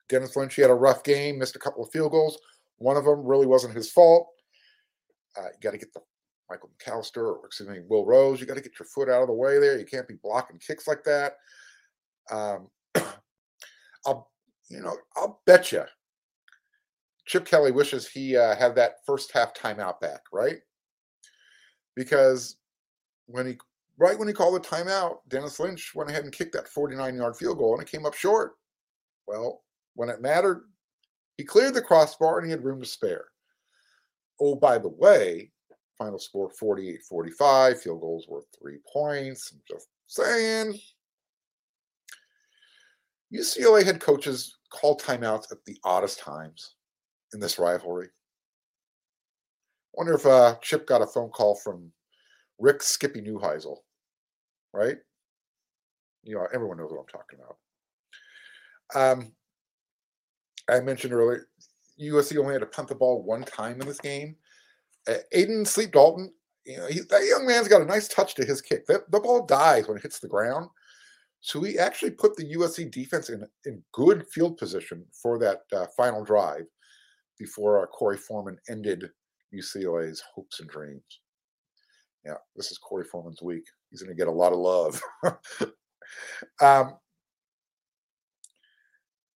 Denis 0.10 0.36
Lutz, 0.36 0.54
he 0.54 0.62
had 0.62 0.70
a 0.70 0.76
rough 0.76 1.04
game, 1.04 1.40
missed 1.40 1.56
a 1.56 1.60
couple 1.60 1.84
of 1.84 1.90
field 1.90 2.12
goals. 2.12 2.38
One 2.78 2.98
of 2.98 3.06
them 3.06 3.26
really 3.26 3.48
wasn't 3.48 3.74
his 3.74 3.92
fault. 3.92 4.28
Uh, 5.36 5.46
you 5.46 5.60
got 5.60 5.72
to 5.72 5.80
get 5.80 5.92
the 5.92 6.02
Michael 6.48 6.70
McAllister 6.78 7.36
or 7.36 7.48
excuse 7.48 7.68
me, 7.68 7.80
Will 7.90 8.06
Rose. 8.06 8.40
You 8.40 8.46
got 8.46 8.58
to 8.58 8.62
get 8.62 8.78
your 8.78 8.86
foot 8.86 9.10
out 9.10 9.24
of 9.24 9.28
the 9.28 9.34
way 9.34 9.58
there. 9.58 9.80
You 9.80 9.86
can't 9.86 10.08
be 10.08 10.20
blocking 10.22 10.60
kicks 10.60 10.88
like 10.88 11.04
that. 11.06 11.38
Um, 12.30 12.70
I'll, 14.06 14.30
you 14.70 14.82
know, 14.82 14.96
I'll 15.16 15.42
bet 15.48 15.72
you 15.72 15.86
Chip 17.26 17.46
Kelly 17.46 17.72
wishes 17.72 18.08
he 18.08 18.38
uh, 18.38 18.56
had 18.56 18.76
that 18.76 18.98
first 19.06 19.32
half 19.32 19.54
timeout 19.54 20.00
back, 20.00 20.22
right? 20.32 20.58
Because 21.96 22.58
when 23.26 23.48
he 23.48 23.58
right 23.98 24.18
when 24.18 24.28
he 24.28 24.34
called 24.34 24.56
the 24.56 24.68
timeout, 24.68 25.18
Denis 25.28 25.60
Lutz 25.60 25.96
went 25.96 26.10
ahead 26.10 26.24
and 26.24 26.34
kicked 26.34 26.54
that 26.54 26.68
49 26.68 27.16
yard 27.16 27.36
field 27.36 27.58
goal 27.58 27.74
and 27.74 27.82
it 27.82 27.92
came 27.92 28.06
up 28.06 28.14
short. 28.14 28.54
Well, 29.28 29.64
when 29.96 30.10
it 30.10 30.22
mattered, 30.22 30.66
he 31.38 31.44
cleared 31.44 31.74
the 31.74 31.82
crossbar 31.82 32.38
and 32.38 32.46
he 32.46 32.52
had 32.52 32.64
room 32.64 32.82
to 32.82 32.88
spare. 32.88 33.26
Oh, 34.40 34.56
by 34.56 34.78
the 34.78 34.90
way, 34.90 35.52
final 35.98 36.20
score 36.20 36.50
48 36.50 37.02
45, 37.10 37.82
field 37.82 38.02
goals 38.02 38.28
worth 38.28 38.46
three 38.62 38.78
points. 38.92 39.52
I'm 39.52 39.62
just 39.68 39.88
saying. 40.08 40.80
UCLA 43.34 43.84
head 43.84 44.00
coaches 44.00 44.58
call 44.70 44.98
timeouts 44.98 45.52
at 45.52 45.64
the 45.66 45.78
oddest 45.84 46.20
times 46.20 46.76
in 47.36 47.40
this 47.40 47.60
rivalry. 47.60 48.08
Wonder 49.94 50.16
if 50.16 50.26
uh, 50.26 50.56
Chip 50.62 50.88
got 50.88 51.04
a 51.04 51.08
phone 51.08 51.30
call 51.30 51.56
from 51.56 51.92
Rick 52.58 52.82
Skippy 52.82 53.22
Neuheisel, 53.22 53.78
right? 54.74 54.98
You 56.24 56.36
know, 56.36 56.48
everyone 56.54 56.78
knows 56.78 56.92
what 56.92 57.02
I'm 57.02 57.08
talking 57.08 57.40
about. 57.40 59.20
Um, 59.20 59.32
I 60.70 60.80
mentioned 60.80 61.14
earlier, 61.14 61.48
USC 62.02 62.38
only 62.38 62.54
had 62.54 62.62
to 62.62 62.66
punt 62.66 62.88
the 62.88 62.96
ball 62.96 63.24
one 63.24 63.44
time 63.44 63.80
in 63.80 63.88
this 63.88 64.00
game. 64.00 64.36
Uh, 65.08 65.18
Aadyn 65.34 65.68
Sleep 65.68 65.92
Dalton, 65.92 66.34
you 66.66 66.78
know, 66.78 66.88
he, 66.88 67.02
that 67.10 67.26
young 67.26 67.46
man's 67.46 67.68
got 67.68 67.82
a 67.82 67.86
nice 67.86 68.08
touch 68.08 68.34
to 68.36 68.46
his 68.46 68.62
kick. 68.62 68.88
The, 68.88 69.04
the 69.12 69.20
ball 69.20 69.46
dies 69.46 69.88
when 69.88 69.98
it 69.98 70.04
hits 70.04 70.20
the 70.20 70.28
ground. 70.28 70.68
So 71.42 71.62
he 71.62 71.78
actually 71.78 72.12
put 72.12 72.36
the 72.36 72.56
USC 72.56 72.92
defense 72.92 73.30
in, 73.30 73.46
in 73.66 73.84
good 73.92 74.26
field 74.28 74.58
position 74.58 75.06
for 75.14 75.38
that 75.40 75.62
uh, 75.72 75.86
final 75.96 76.24
drive 76.24 76.66
before 77.38 77.84
uh, 77.84 77.86
Korey 77.98 78.20
Foreman 78.20 78.58
ended 78.70 79.10
UCLA's 79.54 80.24
hopes 80.34 80.60
and 80.60 80.70
dreams. 80.70 81.04
Yeah, 82.26 82.36
this 82.56 82.72
is 82.72 82.80
Korey 82.80 83.06
Foreman's 83.06 83.42
week. 83.42 83.66
He's 83.92 84.02
going 84.02 84.16
to 84.16 84.20
get 84.20 84.28
a 84.28 84.32
lot 84.32 84.54
of 84.54 84.60
love. 84.60 85.02
um, 86.62 86.98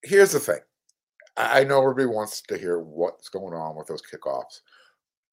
here's 0.02 0.32
the 0.32 0.40
thing. 0.40 0.60
I 1.36 1.64
know 1.64 1.80
everybody 1.80 2.06
wants 2.06 2.42
to 2.42 2.58
hear 2.58 2.80
what's 2.80 3.28
going 3.28 3.54
on 3.54 3.76
with 3.76 3.86
those 3.86 4.02
kickoffs. 4.02 4.60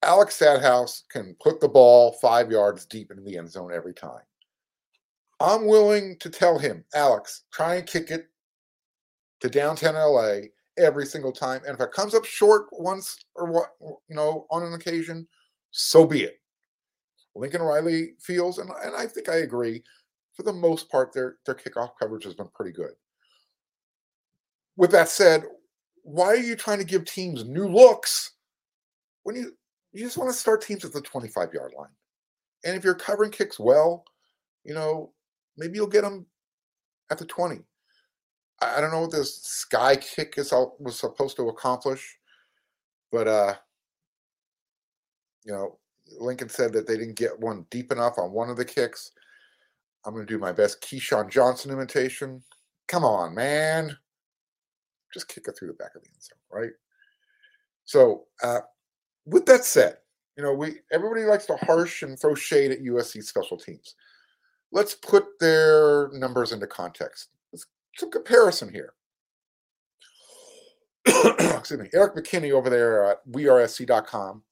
Alex 0.02 0.38
Stadthaus 0.38 1.02
can 1.10 1.34
put 1.42 1.60
the 1.60 1.68
ball 1.68 2.12
five 2.22 2.50
yards 2.50 2.86
deep 2.86 3.10
into 3.10 3.22
the 3.22 3.36
end 3.36 3.50
zone 3.50 3.72
every 3.74 3.92
time. 3.92 4.22
I'm 5.40 5.66
willing 5.66 6.16
to 6.20 6.30
tell 6.30 6.58
him, 6.58 6.84
Alex, 6.94 7.44
try 7.52 7.76
and 7.76 7.86
kick 7.86 8.10
it 8.10 8.28
to 9.40 9.48
downtown 9.48 9.94
LA 9.94 10.48
every 10.78 11.06
single 11.06 11.32
time. 11.32 11.62
And 11.66 11.74
if 11.74 11.80
it 11.80 11.92
comes 11.92 12.14
up 12.14 12.24
short 12.24 12.66
once 12.72 13.16
or 13.34 13.50
what, 13.50 13.74
you 14.08 14.16
know, 14.16 14.46
on 14.50 14.62
an 14.62 14.74
occasion, 14.74 15.26
so 15.70 16.06
be 16.06 16.22
it. 16.22 16.40
Lincoln 17.34 17.62
Riley 17.62 18.14
feels, 18.20 18.58
and, 18.58 18.70
and 18.84 18.96
I 18.96 19.06
think 19.06 19.28
I 19.28 19.36
agree, 19.36 19.82
for 20.34 20.42
the 20.42 20.52
most 20.52 20.90
part, 20.90 21.12
their, 21.12 21.36
their 21.46 21.54
kickoff 21.54 21.90
coverage 22.00 22.24
has 22.24 22.34
been 22.34 22.48
pretty 22.54 22.72
good. 22.72 22.92
With 24.76 24.90
that 24.92 25.08
said, 25.08 25.44
why 26.02 26.28
are 26.28 26.36
you 26.36 26.56
trying 26.56 26.78
to 26.78 26.84
give 26.84 27.04
teams 27.04 27.44
new 27.44 27.68
looks 27.68 28.32
when 29.24 29.36
you 29.36 29.52
you 29.92 30.04
just 30.04 30.16
want 30.16 30.30
to 30.30 30.36
start 30.36 30.62
teams 30.62 30.84
at 30.84 30.92
the 30.92 31.00
25 31.00 31.52
yard 31.52 31.72
line? 31.76 31.90
And 32.64 32.76
if 32.76 32.84
you're 32.84 32.94
covering 32.94 33.30
kicks 33.30 33.58
well, 33.58 34.04
you 34.64 34.74
know, 34.74 35.12
maybe 35.56 35.74
you'll 35.74 35.86
get 35.86 36.02
them 36.02 36.26
at 37.10 37.18
the 37.18 37.26
20. 37.26 37.60
I 38.60 38.80
don't 38.80 38.90
know 38.90 39.02
what 39.02 39.12
this 39.12 39.40
sky 39.42 39.96
kick 39.96 40.34
is 40.36 40.52
was 40.80 40.98
supposed 40.98 41.36
to 41.36 41.48
accomplish, 41.48 42.18
but 43.12 43.28
uh, 43.28 43.54
you 45.44 45.52
know, 45.52 45.78
Lincoln 46.18 46.48
said 46.48 46.72
that 46.72 46.86
they 46.86 46.96
didn't 46.96 47.16
get 47.16 47.38
one 47.38 47.66
deep 47.70 47.92
enough 47.92 48.18
on 48.18 48.32
one 48.32 48.50
of 48.50 48.56
the 48.56 48.64
kicks. 48.64 49.12
I'm 50.04 50.14
going 50.14 50.26
to 50.26 50.32
do 50.32 50.38
my 50.38 50.52
best 50.52 50.80
Keyshawn 50.80 51.30
Johnson 51.30 51.70
imitation. 51.70 52.42
Come 52.88 53.04
on, 53.04 53.34
man, 53.34 53.96
just 55.12 55.28
kick 55.28 55.46
it 55.46 55.56
through 55.56 55.68
the 55.68 55.74
back 55.74 55.94
of 55.94 56.02
the 56.02 56.08
end 56.08 56.22
zone, 56.22 56.38
right? 56.50 56.72
So, 57.84 58.24
uh, 58.42 58.60
with 59.26 59.46
that 59.46 59.64
said, 59.64 59.98
you 60.36 60.42
know, 60.42 60.52
we 60.52 60.76
everybody 60.92 61.22
likes 61.22 61.46
to 61.46 61.56
harsh 61.56 62.02
and 62.02 62.18
throw 62.18 62.34
shade 62.34 62.70
at 62.70 62.80
USC 62.80 63.22
special 63.22 63.56
teams. 63.56 63.94
Let's 64.72 64.94
put 64.94 65.38
their 65.38 66.08
numbers 66.12 66.52
into 66.52 66.66
context 66.66 67.28
some 67.98 68.10
comparison 68.10 68.72
here. 68.72 68.94
Excuse 71.06 71.80
me. 71.80 71.88
Eric 71.92 72.14
McKinney 72.14 72.52
over 72.52 72.70
there 72.70 73.04
at 73.04 73.18
wearesc.com. 73.30 74.42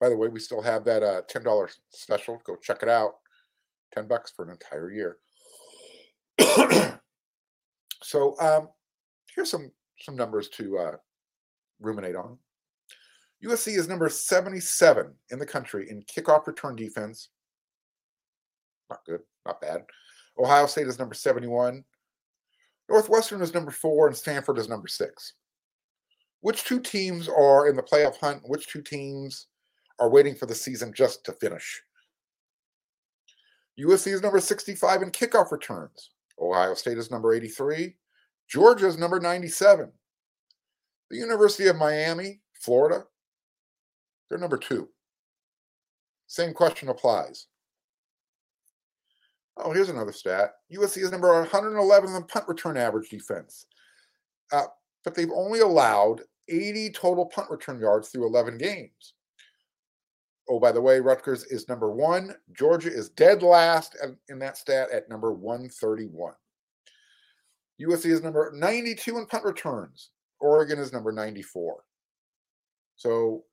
By 0.00 0.08
the 0.08 0.16
way, 0.16 0.28
we 0.28 0.40
still 0.40 0.62
have 0.62 0.84
that 0.84 1.02
uh, 1.02 1.22
$10 1.30 1.70
special. 1.90 2.40
Go 2.44 2.56
check 2.56 2.82
it 2.82 2.88
out. 2.88 3.12
10 3.94 4.06
bucks 4.08 4.32
for 4.34 4.44
an 4.44 4.50
entire 4.50 4.90
year. 4.90 5.18
so 8.02 8.38
um, 8.40 8.68
here's 9.34 9.50
some 9.50 9.70
some 9.98 10.16
numbers 10.16 10.48
to 10.48 10.78
uh, 10.78 10.96
ruminate 11.80 12.16
on. 12.16 12.38
USC 13.44 13.76
is 13.76 13.88
number 13.88 14.08
77 14.08 15.12
in 15.30 15.38
the 15.38 15.44
country 15.44 15.90
in 15.90 16.02
kickoff 16.02 16.46
return 16.46 16.76
defense. 16.76 17.28
Not 18.88 19.04
good, 19.04 19.20
not 19.44 19.60
bad. 19.60 19.82
Ohio 20.38 20.66
State 20.66 20.86
is 20.86 20.98
number 20.98 21.14
71. 21.14 21.84
Northwestern 22.90 23.40
is 23.40 23.54
number 23.54 23.70
four 23.70 24.08
and 24.08 24.16
Stanford 24.16 24.58
is 24.58 24.68
number 24.68 24.88
six. 24.88 25.34
Which 26.40 26.64
two 26.64 26.80
teams 26.80 27.28
are 27.28 27.68
in 27.68 27.76
the 27.76 27.82
playoff 27.82 28.16
hunt? 28.16 28.42
Which 28.44 28.66
two 28.66 28.82
teams 28.82 29.46
are 30.00 30.10
waiting 30.10 30.34
for 30.34 30.46
the 30.46 30.54
season 30.54 30.92
just 30.92 31.24
to 31.24 31.32
finish? 31.32 31.80
USC 33.78 34.12
is 34.12 34.22
number 34.22 34.40
65 34.40 35.02
in 35.02 35.10
kickoff 35.10 35.52
returns. 35.52 36.10
Ohio 36.40 36.74
State 36.74 36.98
is 36.98 37.10
number 37.10 37.32
83. 37.32 37.94
Georgia 38.48 38.88
is 38.88 38.98
number 38.98 39.20
97. 39.20 39.92
The 41.10 41.16
University 41.16 41.68
of 41.68 41.76
Miami, 41.76 42.40
Florida, 42.54 43.04
they're 44.28 44.38
number 44.38 44.58
two. 44.58 44.88
Same 46.26 46.52
question 46.52 46.88
applies. 46.88 47.46
Oh, 49.56 49.72
here's 49.72 49.88
another 49.88 50.12
stat. 50.12 50.52
USC 50.72 50.98
is 50.98 51.10
number 51.10 51.32
111 51.32 52.14
in 52.14 52.22
punt 52.24 52.48
return 52.48 52.76
average 52.76 53.10
defense. 53.10 53.66
Uh, 54.52 54.64
but 55.04 55.14
they've 55.14 55.30
only 55.34 55.60
allowed 55.60 56.22
80 56.48 56.90
total 56.90 57.26
punt 57.26 57.50
return 57.50 57.80
yards 57.80 58.08
through 58.08 58.26
11 58.26 58.58
games. 58.58 59.14
Oh, 60.48 60.58
by 60.58 60.72
the 60.72 60.80
way, 60.80 60.98
Rutgers 60.98 61.44
is 61.44 61.68
number 61.68 61.92
one. 61.92 62.34
Georgia 62.52 62.92
is 62.92 63.10
dead 63.10 63.42
last 63.42 63.96
in 64.28 64.38
that 64.40 64.56
stat 64.56 64.90
at 64.90 65.08
number 65.08 65.32
131. 65.32 66.32
USC 67.80 68.06
is 68.06 68.22
number 68.22 68.52
92 68.54 69.18
in 69.18 69.26
punt 69.26 69.44
returns. 69.44 70.10
Oregon 70.40 70.78
is 70.78 70.92
number 70.92 71.12
94. 71.12 71.84
So 72.96 73.44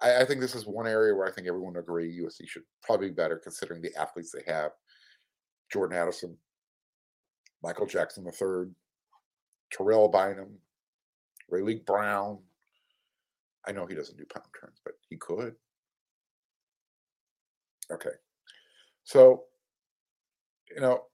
I, 0.00 0.22
I, 0.22 0.24
think 0.24 0.40
this 0.40 0.54
is 0.54 0.66
one 0.66 0.86
area 0.86 1.14
where 1.14 1.28
I 1.28 1.30
think 1.30 1.46
everyone 1.46 1.74
would 1.74 1.80
agree 1.80 2.18
USC 2.20 2.48
should 2.48 2.62
probably 2.82 3.08
be 3.08 3.14
better 3.14 3.36
considering 3.36 3.82
the 3.82 3.94
athletes 3.96 4.32
they 4.32 4.50
have. 4.50 4.72
Jordan 5.70 5.98
Addison, 5.98 6.36
Michael 7.62 7.86
Jackson 7.86 8.24
III, 8.24 8.70
Terrell 9.70 10.08
Bynum, 10.08 10.58
Raleek 11.52 11.84
Brown. 11.84 12.38
I 13.66 13.72
know 13.72 13.86
he 13.86 13.94
doesn't 13.94 14.16
do 14.16 14.24
punt 14.24 14.46
returns, 14.54 14.80
but 14.84 14.94
he 15.08 15.16
could. 15.16 15.54
Okay. 17.90 18.10
So, 19.04 19.44
you 20.74 20.80
know, 20.80 21.04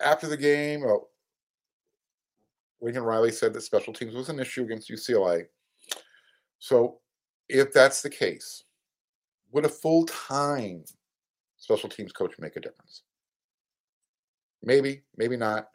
after 0.00 0.26
the 0.26 0.36
game, 0.36 0.84
uh, 0.84 0.98
Lincoln 2.80 3.02
Riley 3.02 3.30
said 3.30 3.52
that 3.54 3.62
special 3.62 3.92
teams 3.92 4.14
was 4.14 4.28
an 4.28 4.40
issue 4.40 4.62
against 4.64 4.90
UCLA. 4.90 5.46
So, 6.58 6.98
if 7.48 7.72
that's 7.72 8.02
the 8.02 8.10
case, 8.10 8.64
would 9.52 9.64
a 9.64 9.68
full 9.68 10.04
time 10.06 10.84
special 11.56 11.88
teams 11.88 12.12
coach 12.12 12.34
make 12.38 12.56
a 12.56 12.60
difference? 12.60 13.02
Maybe, 14.62 15.02
maybe 15.16 15.36
not. 15.36 15.68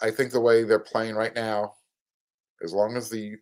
I 0.00 0.10
think 0.10 0.30
the 0.30 0.40
way 0.40 0.64
they're 0.64 0.78
playing 0.78 1.14
right 1.14 1.34
now, 1.34 1.74
as 2.62 2.72
long 2.72 2.96
as 2.96 3.08
the 3.08 3.36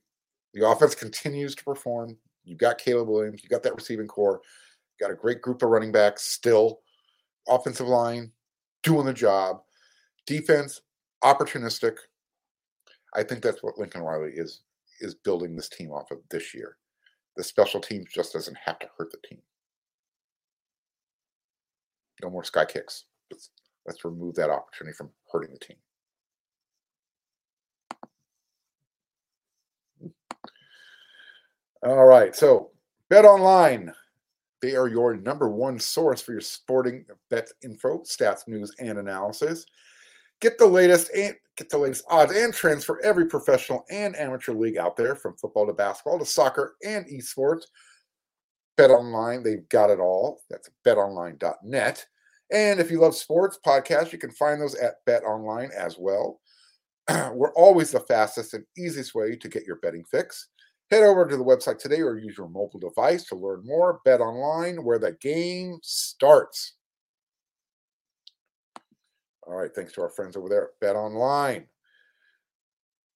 the 0.54 0.66
offense 0.66 0.94
continues 0.94 1.54
to 1.54 1.64
perform, 1.64 2.16
you've 2.44 2.58
got 2.58 2.78
Caleb 2.78 3.08
Williams, 3.08 3.42
you 3.42 3.48
got 3.50 3.62
that 3.62 3.74
receiving 3.74 4.06
core, 4.06 4.40
got 4.98 5.10
a 5.10 5.14
great 5.14 5.42
group 5.42 5.62
of 5.62 5.68
running 5.68 5.92
backs 5.92 6.22
still, 6.22 6.80
offensive 7.46 7.86
line 7.86 8.32
doing 8.82 9.04
the 9.04 9.12
job, 9.12 9.60
defense 10.26 10.80
opportunistic. 11.22 11.96
I 13.14 13.22
think 13.22 13.42
that's 13.42 13.62
what 13.62 13.78
Lincoln 13.78 14.02
Riley 14.02 14.32
is 14.34 14.62
is 15.00 15.14
building 15.14 15.54
this 15.54 15.68
team 15.68 15.90
off 15.90 16.10
of 16.10 16.18
this 16.30 16.54
year. 16.54 16.78
The 17.36 17.44
special 17.44 17.80
teams 17.80 18.06
just 18.12 18.32
doesn't 18.32 18.56
have 18.64 18.78
to 18.78 18.88
hurt 18.96 19.12
the 19.12 19.28
team. 19.28 19.42
No 22.22 22.30
more 22.30 22.44
sky 22.44 22.64
kicks. 22.64 23.04
Let's 23.86 24.04
remove 24.04 24.34
that 24.34 24.50
opportunity 24.50 24.94
from 24.94 25.10
hurting 25.32 25.52
the 25.52 25.58
team. 25.58 25.76
All 31.82 32.04
right. 32.04 32.34
So, 32.34 32.70
Bet 33.08 33.24
Online. 33.24 33.92
They 34.62 34.74
are 34.74 34.88
your 34.88 35.14
number 35.16 35.48
one 35.48 35.78
source 35.78 36.22
for 36.22 36.32
your 36.32 36.40
sporting 36.40 37.04
bet 37.30 37.48
info, 37.62 37.98
stats, 37.98 38.48
news, 38.48 38.74
and 38.80 38.98
analysis. 38.98 39.66
Get 40.40 40.58
the 40.58 40.66
latest 40.66 41.10
and 41.14 41.34
get 41.56 41.68
the 41.68 41.78
latest 41.78 42.04
odds 42.08 42.32
and 42.32 42.52
trends 42.52 42.84
for 42.84 43.00
every 43.02 43.26
professional 43.26 43.84
and 43.90 44.16
amateur 44.16 44.54
league 44.54 44.78
out 44.78 44.96
there, 44.96 45.14
from 45.14 45.36
football 45.36 45.66
to 45.66 45.72
basketball 45.72 46.18
to 46.18 46.26
soccer 46.26 46.76
and 46.84 47.06
esports. 47.06 47.64
Bet 48.76 48.90
Online, 48.90 49.42
they've 49.42 49.68
got 49.68 49.90
it 49.90 50.00
all. 50.00 50.40
That's 50.50 50.70
betonline.net. 50.84 52.06
And 52.52 52.78
if 52.78 52.90
you 52.90 53.00
love 53.00 53.16
sports 53.16 53.58
podcasts, 53.66 54.12
you 54.12 54.18
can 54.18 54.30
find 54.30 54.60
those 54.60 54.76
at 54.76 55.04
Bet 55.04 55.24
Online 55.24 55.70
as 55.76 55.96
well. 55.98 56.40
We're 57.32 57.54
always 57.54 57.90
the 57.90 58.00
fastest 58.00 58.54
and 58.54 58.64
easiest 58.76 59.14
way 59.14 59.36
to 59.36 59.48
get 59.48 59.64
your 59.64 59.76
betting 59.76 60.04
fix. 60.04 60.48
Head 60.90 61.02
over 61.02 61.26
to 61.26 61.36
the 61.36 61.44
website 61.44 61.78
today 61.78 62.00
or 62.00 62.16
use 62.16 62.38
your 62.38 62.48
mobile 62.48 62.78
device 62.78 63.24
to 63.24 63.34
learn 63.34 63.62
more. 63.64 64.00
Bet 64.04 64.20
online, 64.20 64.84
where 64.84 65.00
the 65.00 65.12
game 65.20 65.78
starts. 65.82 66.74
All 69.46 69.54
right, 69.54 69.72
thanks 69.74 69.92
to 69.94 70.02
our 70.02 70.08
friends 70.08 70.36
over 70.36 70.48
there 70.48 70.64
at 70.64 70.80
Bet 70.80 70.96
Online. 70.96 71.66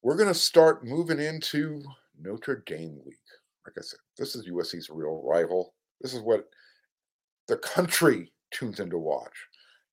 We're 0.03 0.17
going 0.17 0.29
to 0.29 0.35
start 0.35 0.85
moving 0.85 1.21
into 1.21 1.83
Notre 2.21 2.63
Dame 2.67 3.01
week. 3.05 3.19
Like 3.67 3.75
I 3.79 3.83
said, 3.83 3.99
this 4.17 4.35
is 4.35 4.49
USC's 4.49 4.91
real 4.91 5.23
rival. 5.25 5.75
This 6.01 6.15
is 6.15 6.23
what 6.23 6.49
the 7.49 7.59
country 7.59 8.33
tunes 8.51 8.81
in 8.81 8.91
to 8.91 8.99
watch. 8.99 9.35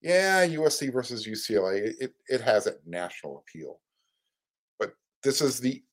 Yeah, 0.02 0.46
USC 0.46 0.94
versus 0.94 1.26
UCLA, 1.26 1.94
it, 2.00 2.14
it, 2.28 2.42
has 2.42 2.68
a 2.68 2.76
national 2.86 3.40
appeal. 3.40 3.80
But 4.80 4.94
this 5.24 5.42
is 5.42 5.60
the 5.60 5.84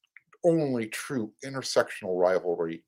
only 0.45 0.87
true 0.89 1.33
intersectional 1.45 2.21
rivalry 2.21 2.85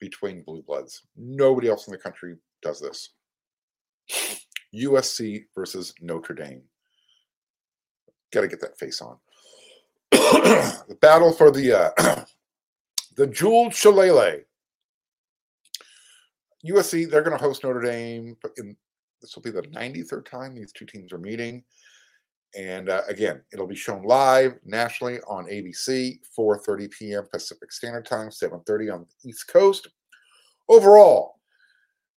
between 0.00 0.42
blue 0.42 0.62
bloods. 0.62 1.02
Nobody 1.16 1.68
else 1.68 1.86
in 1.86 1.92
the 1.92 1.98
country 1.98 2.36
does 2.60 2.80
this. 2.80 3.10
USC 4.74 5.44
versus 5.54 5.94
Notre 6.00 6.34
Dame. 6.34 6.62
Got 8.32 8.42
to 8.42 8.48
get 8.48 8.60
that 8.62 8.78
face 8.78 9.00
on. 9.00 9.16
the 10.10 10.98
battle 11.00 11.32
for 11.32 11.50
the 11.50 11.72
uh, 11.72 12.24
the 13.16 13.26
jeweled 13.26 13.74
shillelagh. 13.74 14.40
USC, 16.66 17.10
they're 17.10 17.22
going 17.22 17.36
to 17.36 17.42
host 17.42 17.64
Notre 17.64 17.80
Dame. 17.80 18.36
In, 18.56 18.76
this 19.22 19.34
will 19.34 19.42
be 19.42 19.50
the 19.50 19.62
93rd 19.62 20.26
time 20.26 20.54
these 20.54 20.72
two 20.72 20.84
teams 20.84 21.12
are 21.12 21.18
meeting. 21.18 21.64
And 22.54 22.90
uh, 22.90 23.02
again, 23.08 23.40
it'll 23.52 23.66
be 23.66 23.74
shown 23.74 24.02
live 24.02 24.58
nationally 24.64 25.20
on 25.20 25.46
ABC, 25.46 26.18
4:30 26.38 26.90
p.m. 26.90 27.26
Pacific 27.32 27.72
Standard 27.72 28.04
Time, 28.04 28.28
7:30 28.28 28.92
on 28.92 29.06
the 29.06 29.30
East 29.30 29.48
Coast. 29.48 29.88
Overall, 30.68 31.40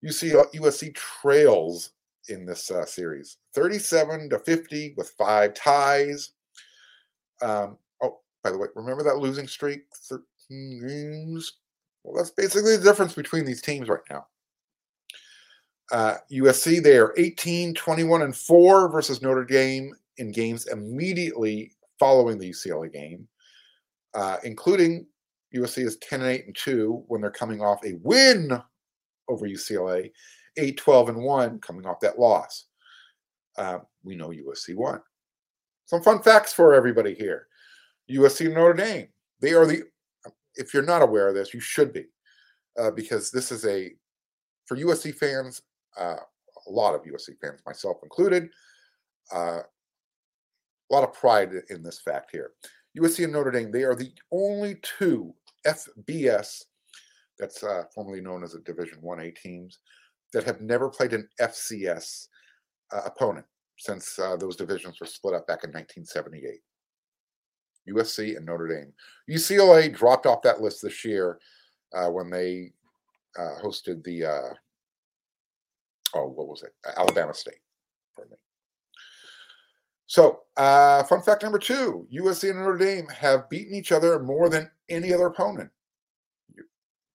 you 0.02 0.12
see 0.12 0.32
USC 0.32 0.94
trails 0.94 1.92
in 2.28 2.46
this 2.46 2.70
uh, 2.72 2.86
series 2.86 3.38
37 3.54 4.30
to 4.30 4.40
50 4.40 4.96
with 4.98 5.10
five 5.18 5.54
ties. 5.54 6.32
Um, 7.42 7.78
oh, 8.02 8.20
by 8.44 8.52
the 8.52 8.58
way, 8.58 8.68
remember 8.76 9.04
that 9.04 9.18
losing 9.18 9.48
streak 9.48 9.84
13 10.10 10.88
games? 10.88 11.54
Well, 12.04 12.16
that's 12.16 12.32
basically 12.32 12.76
the 12.78 12.84
difference 12.84 13.14
between 13.14 13.46
these 13.46 13.62
teams 13.62 13.88
right 13.88 14.00
now. 14.10 14.28
Uh, 15.92 16.16
USC, 16.32 16.82
they 16.82 16.98
are 16.98 17.14
18, 17.18 17.74
21, 17.74 18.24
and 18.24 18.36
4 18.36 18.90
versus 18.90 19.22
Notre 19.22 19.46
Dame 19.46 19.94
in 20.18 20.32
games 20.32 20.68
immediately 20.68 21.72
following 22.00 22.38
the 22.38 22.50
UCLA 22.50 22.92
game, 22.92 23.28
uh, 24.14 24.38
including 24.44 25.06
USC 25.56 25.86
is 25.86 25.98
10 25.98 26.22
and 26.22 26.30
8 26.30 26.46
and 26.48 26.56
2 26.56 27.04
when 27.08 27.22
they're 27.22 27.32
coming 27.32 27.62
off 27.62 27.86
a 27.86 27.94
win 28.02 28.52
over 29.28 29.48
UCLA 29.48 30.12
8 30.58 30.78
12 30.78 31.10
and 31.10 31.24
1 31.24 31.60
coming 31.60 31.86
off 31.86 32.00
that 32.00 32.20
loss. 32.20 32.66
Uh, 33.58 33.80
we 34.04 34.16
know 34.16 34.30
USC 34.30 34.76
won. 34.76 35.02
Some 35.86 36.02
fun 36.02 36.22
facts 36.22 36.52
for 36.52 36.74
everybody 36.74 37.14
here 37.14 37.48
USC 38.10 38.46
and 38.46 38.56
Notre 38.56 38.74
Dame. 38.74 39.08
They 39.40 39.54
are 39.54 39.66
the, 39.66 39.84
if 40.56 40.74
you're 40.74 40.84
not 40.84 41.02
aware 41.02 41.28
of 41.28 41.36
this, 41.36 41.54
you 41.54 41.60
should 41.60 41.94
be, 41.94 42.06
uh, 42.80 42.92
because 42.92 43.32
this 43.32 43.52
is 43.52 43.66
a, 43.66 43.92
for 44.66 44.78
USC 44.78 45.16
fans, 45.16 45.62
uh, 46.00 46.18
a 46.68 46.72
lot 46.72 46.96
of 46.96 47.04
USC 47.04 47.38
fans, 47.42 47.62
myself 47.66 47.98
included, 48.04 48.50
uh, 49.34 49.60
a 49.60 50.94
lot 50.94 51.04
of 51.04 51.14
pride 51.14 51.52
in 51.70 51.84
this 51.84 52.00
fact 52.00 52.32
here. 52.32 52.52
USC 52.98 53.24
and 53.24 53.34
Notre 53.34 53.52
Dame, 53.52 53.72
they 53.72 53.84
are 53.84 53.96
the 53.96 54.12
only 54.32 54.78
two 54.82 55.34
FBS, 55.66 56.64
that's 57.38 57.64
uh, 57.64 57.84
formerly 57.94 58.22
known 58.22 58.44
as 58.44 58.54
a 58.54 58.62
Division 58.62 59.00
1A 59.04 59.36
teams, 59.36 59.80
that 60.34 60.44
have 60.44 60.62
never 60.62 60.90
played 60.90 61.14
an 61.14 61.28
FCS 61.40 62.28
uh, 62.94 63.02
opponent 63.06 63.46
since 63.78 64.18
uh, 64.20 64.38
those 64.38 64.56
divisions 64.56 65.00
were 65.00 65.06
split 65.06 65.34
up 65.34 65.48
back 65.48 65.64
in 65.64 65.72
1978. 65.72 66.62
USC 67.90 68.38
and 68.38 68.46
Notre 68.46 68.68
Dame. 68.68 68.94
UCLA 69.30 69.94
dropped 69.94 70.26
off 70.26 70.42
that 70.42 70.62
list 70.62 70.82
this 70.82 71.06
year 71.06 71.40
uh, 71.94 72.10
when 72.10 72.30
they 72.30 72.72
uh, 73.38 73.62
hosted 73.62 74.04
the, 74.04 74.56
oh, 76.16 76.28
what 76.28 76.48
was 76.48 76.64
it? 76.64 76.74
Alabama 76.98 77.34
State. 77.34 77.60
Pardon 78.16 78.32
me. 78.32 78.38
So, 80.08 80.42
uh, 80.58 81.04
fun 81.04 81.22
fact 81.22 81.44
number 81.44 81.60
two 81.60 82.08
USC 82.14 82.50
and 82.50 82.60
Notre 82.60 82.78
Dame 82.78 83.08
have 83.10 83.50
beaten 83.50 83.74
each 83.76 83.92
other 83.92 84.20
more 84.20 84.50
than 84.50 84.70
any 84.90 85.14
other 85.14 85.28
opponent. 85.28 85.70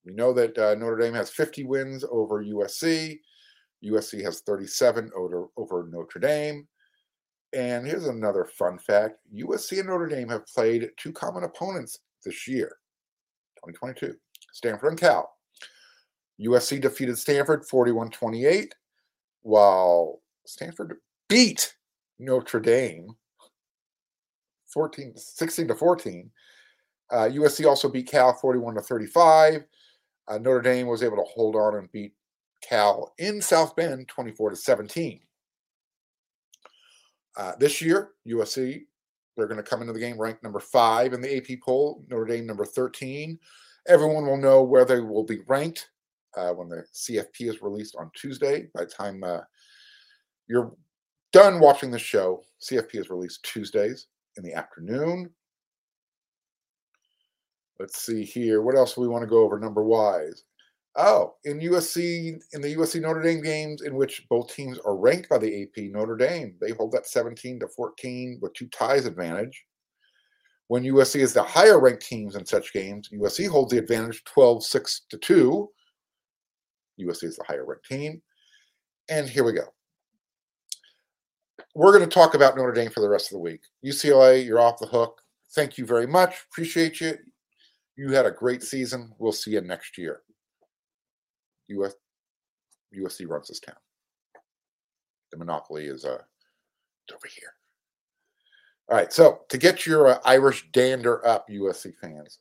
We 0.05 0.13
know 0.13 0.33
that 0.33 0.57
uh, 0.59 0.75
Notre 0.75 0.97
Dame 0.97 1.15
has 1.15 1.31
50 1.31 1.65
wins 1.65 2.05
over 2.11 2.45
USC. 2.45 3.21
USC 3.85 4.23
has 4.23 4.41
37 4.41 5.11
over, 5.17 5.49
over 5.57 5.89
Notre 5.91 6.21
Dame. 6.21 6.67
And 7.53 7.87
here's 7.87 8.07
another 8.07 8.45
fun 8.45 8.79
fact 8.79 9.19
USC 9.35 9.79
and 9.79 9.89
Notre 9.89 10.07
Dame 10.07 10.29
have 10.29 10.47
played 10.47 10.91
two 10.97 11.13
common 11.13 11.45
opponents 11.45 11.99
this 12.25 12.47
year, 12.47 12.77
2022 13.67 14.15
Stanford 14.53 14.91
and 14.91 15.01
Cal. 15.01 15.31
USC 16.41 16.81
defeated 16.81 17.19
Stanford 17.19 17.67
41 17.67 18.11
28, 18.11 18.75
while 19.43 20.21
Stanford 20.47 20.97
beat 21.29 21.75
Notre 22.19 22.61
Dame 22.61 23.15
14, 24.73 25.17
16 25.17 25.69
to 25.69 25.75
14. 25.75 26.31
Uh, 27.11 27.29
USC 27.33 27.67
also 27.67 27.89
beat 27.89 28.09
Cal 28.09 28.33
41 28.33 28.75
to 28.75 28.81
35. 28.83 29.65
Uh, 30.29 30.39
Notre 30.39 30.63
Dame 30.63 30.87
was 30.87 31.03
able 31.03 31.17
to 31.17 31.25
hold 31.25 31.57
on 31.57 31.77
and 31.77 31.91
beat 31.91 32.13
Cal 32.63 33.13
in 33.19 33.43
South 33.43 33.75
Bend 33.75 34.07
24 34.09 34.51
to 34.51 34.57
17. 34.57 35.21
Uh, 37.37 37.53
this 37.59 37.81
year, 37.81 38.11
USC, 38.29 38.83
they're 39.37 39.47
going 39.47 39.63
to 39.63 39.69
come 39.69 39.81
into 39.81 39.93
the 39.93 40.01
game 40.01 40.21
ranked 40.21 40.43
number 40.43 40.61
five 40.61 41.13
in 41.13 41.21
the 41.21 41.37
AP 41.37 41.61
poll, 41.65 42.05
Notre 42.09 42.27
Dame 42.27 42.47
number 42.47 42.65
13. 42.65 43.39
Everyone 43.89 44.27
will 44.27 44.37
know 44.37 44.63
where 44.63 44.85
they 44.85 45.01
will 45.01 45.25
be 45.25 45.39
ranked 45.49 45.89
uh, 46.37 46.53
when 46.53 46.69
the 46.69 46.85
CFP 46.95 47.49
is 47.49 47.63
released 47.63 47.97
on 47.99 48.11
Tuesday. 48.15 48.69
By 48.75 48.85
the 48.85 48.91
time 48.91 49.23
uh, 49.25 49.41
you're 50.49 50.73
done 51.33 51.61
watching 51.61 51.91
the 51.91 51.99
show, 51.99 52.43
CFP 52.63 52.97
is 52.97 53.11
released 53.11 53.43
Tuesdays 53.45 54.07
in 54.37 54.45
the 54.45 54.55
afternoon. 54.55 55.31
Let's 57.79 58.03
see 58.03 58.25
here. 58.25 58.63
What 58.63 58.77
else 58.77 58.95
do 58.95 59.01
we 59.01 59.09
want 59.09 59.23
to 59.23 59.31
go 59.31 59.43
over 59.43 59.59
number 59.59 59.83
wise? 59.83 60.45
Oh, 60.97 61.37
in 61.45 61.61
USC, 61.61 62.39
in 62.53 62.61
the 62.61 62.75
USC 62.75 63.01
Notre 63.01 63.23
Dame 63.23 63.43
games 63.43 63.83
in 63.83 63.95
which 63.95 64.27
both 64.29 64.53
teams 64.53 64.79
are 64.85 64.97
ranked 64.97 65.29
by 65.29 65.39
the 65.39 65.63
AP, 65.63 65.85
Notre 65.93 66.17
Dame, 66.17 66.57
they 66.61 66.73
hold 66.73 66.93
that 66.93 67.07
17 67.07 67.61
to 67.61 67.69
14 67.69 68.41
with 68.43 68.53
two 68.55 68.67
ties 68.69 69.07
advantage. 69.07 69.65
When 70.67 70.85
USC 70.85 71.21
is 71.21 71.33
the 71.33 71.43
higher 71.43 71.81
ranked 71.81 72.05
teams 72.05 72.35
in 72.35 72.45
such 72.45 72.73
games, 72.73 73.09
USC 73.13 73.49
holds 73.49 73.73
the 73.73 73.79
advantage 73.79 74.23
12 74.25 74.65
6 74.65 75.03
to 75.11 75.19
2. 75.19 75.69
USC 77.01 77.25
is 77.25 77.37
the 77.37 77.45
higher 77.45 77.65
ranked 77.65 77.87
team. 77.87 78.23
And 79.09 79.29
here 79.29 79.45
we 79.45 79.53
go. 79.53 79.65
We're 81.75 81.97
going 81.97 82.09
to 82.09 82.15
talk 82.15 82.35
about 82.35 82.57
Notre 82.57 82.73
Dame 82.73 82.91
for 82.91 83.01
the 83.01 83.09
rest 83.09 83.27
of 83.27 83.33
the 83.33 83.41
week. 83.41 83.61
UCLA, 83.85 84.45
you're 84.45 84.61
off 84.61 84.79
the 84.79 84.87
hook. 84.87 85.21
Thank 85.55 85.79
you 85.79 85.87
very 85.87 86.07
much. 86.07 86.35
Appreciate 86.51 87.01
you. 87.01 87.17
You 87.97 88.13
had 88.13 88.27
a 88.27 88.31
great 88.31 88.63
season. 88.63 89.13
We'll 89.19 89.33
see 89.33 89.53
you 89.53 89.61
next 89.61 89.99
year. 89.99 90.23
US, 91.69 91.95
USC 92.97 93.29
runs 93.29 93.49
this 93.49 93.61
town. 93.61 93.77
The 95.31 95.39
monopoly 95.39 95.87
is 95.87 96.05
uh, 96.05 96.19
over 97.13 97.29
here. 97.29 97.53
All 98.89 98.97
right, 98.97 99.13
so 99.13 99.43
to 99.49 99.59
get 99.59 99.87
your 99.87 100.09
uh, 100.09 100.19
Irish 100.25 100.69
dander 100.73 101.25
up, 101.27 101.49
USC 101.49 101.93
fans, 102.01 102.41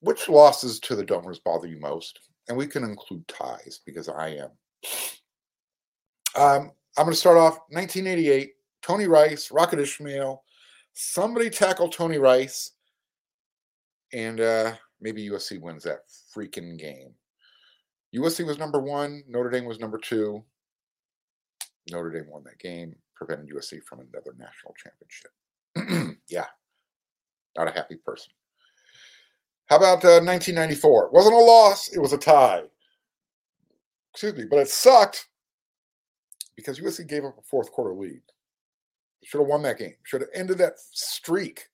which 0.00 0.28
losses 0.28 0.80
to 0.80 0.94
the 0.94 1.04
Domers 1.04 1.42
bother 1.42 1.66
you 1.66 1.78
most? 1.78 2.20
And 2.48 2.56
we 2.56 2.66
can 2.66 2.84
include 2.84 3.26
ties 3.28 3.80
because 3.84 4.08
I 4.08 4.28
am. 4.28 4.50
Um, 6.34 6.72
I'm 6.96 7.04
going 7.04 7.12
to 7.12 7.16
start 7.16 7.36
off 7.36 7.58
1988. 7.70 8.52
Tony 8.82 9.06
Rice, 9.06 9.50
Rocket 9.50 9.80
Ismail. 9.80 10.42
Somebody 10.94 11.50
tackle 11.50 11.88
Tony 11.88 12.18
Rice, 12.18 12.72
and 14.12 14.40
uh, 14.40 14.72
maybe 15.00 15.28
USC 15.28 15.60
wins 15.60 15.84
that 15.84 16.00
freaking 16.34 16.78
game. 16.78 17.12
USC 18.14 18.46
was 18.46 18.58
number 18.58 18.80
one. 18.80 19.22
Notre 19.28 19.50
Dame 19.50 19.66
was 19.66 19.78
number 19.78 19.98
two. 19.98 20.42
Notre 21.90 22.10
Dame 22.10 22.28
won 22.28 22.42
that 22.44 22.58
game, 22.58 22.96
prevented 23.14 23.50
USC 23.50 23.82
from 23.84 24.00
another 24.00 24.34
national 24.38 24.74
championship. 24.76 26.18
yeah, 26.28 26.46
not 27.56 27.68
a 27.68 27.72
happy 27.72 27.96
person. 27.96 28.32
How 29.68 29.76
about 29.76 30.04
uh, 30.04 30.20
1994? 30.24 31.06
It 31.06 31.12
wasn't 31.12 31.34
a 31.34 31.38
loss, 31.38 31.88
it 31.88 31.98
was 31.98 32.14
a 32.14 32.18
tie. 32.18 32.62
Excuse 34.14 34.34
me, 34.34 34.44
but 34.50 34.60
it 34.60 34.68
sucked 34.68 35.28
because 36.56 36.80
USC 36.80 37.06
gave 37.06 37.24
up 37.24 37.36
a 37.38 37.42
fourth 37.42 37.70
quarter 37.70 37.94
lead. 37.94 38.22
Should 39.24 39.40
have 39.40 39.48
won 39.48 39.62
that 39.62 39.78
game, 39.78 39.94
should 40.04 40.22
have 40.22 40.30
ended 40.34 40.58
that 40.58 40.74
streak. 40.78 41.66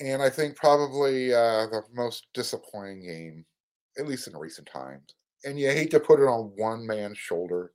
And 0.00 0.20
I 0.20 0.28
think 0.28 0.56
probably 0.56 1.32
uh, 1.32 1.66
the 1.66 1.82
most 1.94 2.26
disappointing 2.34 3.02
game, 3.02 3.44
at 3.98 4.08
least 4.08 4.26
in 4.26 4.36
recent 4.36 4.66
times. 4.66 5.14
And 5.44 5.58
you 5.58 5.68
hate 5.68 5.90
to 5.92 6.00
put 6.00 6.20
it 6.20 6.26
on 6.26 6.52
one 6.56 6.86
man's 6.86 7.18
shoulder 7.18 7.72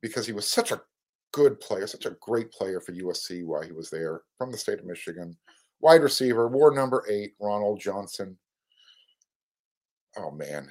because 0.00 0.26
he 0.26 0.32
was 0.32 0.48
such 0.48 0.72
a 0.72 0.80
good 1.32 1.60
player, 1.60 1.86
such 1.86 2.06
a 2.06 2.16
great 2.20 2.50
player 2.50 2.80
for 2.80 2.92
USC 2.92 3.44
while 3.44 3.62
he 3.62 3.72
was 3.72 3.90
there 3.90 4.22
from 4.38 4.50
the 4.50 4.56
state 4.56 4.78
of 4.78 4.86
Michigan 4.86 5.36
Wide 5.80 6.02
receiver, 6.02 6.48
war 6.48 6.74
number 6.74 7.04
eight, 7.08 7.34
Ronald 7.40 7.80
Johnson. 7.80 8.36
Oh, 10.16 10.30
man. 10.30 10.68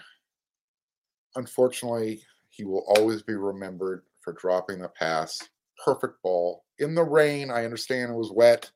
Unfortunately, 1.36 2.22
he 2.50 2.66
will 2.66 2.84
always 2.98 3.22
be 3.22 3.36
remembered 3.36 4.04
for 4.22 4.34
dropping 4.34 4.80
the 4.80 4.90
pass. 4.90 5.40
Perfect 5.84 6.22
ball 6.22 6.66
in 6.80 6.96
the 6.96 7.04
rain. 7.04 7.52
I 7.52 7.64
understand 7.64 8.12
it 8.12 8.16
was 8.16 8.32
wet, 8.32 8.70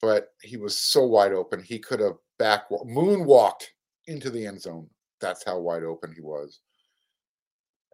but 0.00 0.32
he 0.42 0.56
was 0.56 0.78
so 0.78 1.04
wide 1.04 1.32
open. 1.32 1.62
He 1.62 1.78
could 1.78 2.00
have 2.00 2.14
back 2.38 2.68
moonwalked 2.70 3.66
into 4.06 4.30
the 4.30 4.46
end 4.46 4.60
zone. 4.60 4.88
That's 5.20 5.44
how 5.44 5.58
wide 5.58 5.84
open 5.84 6.12
he 6.12 6.20
was. 6.20 6.60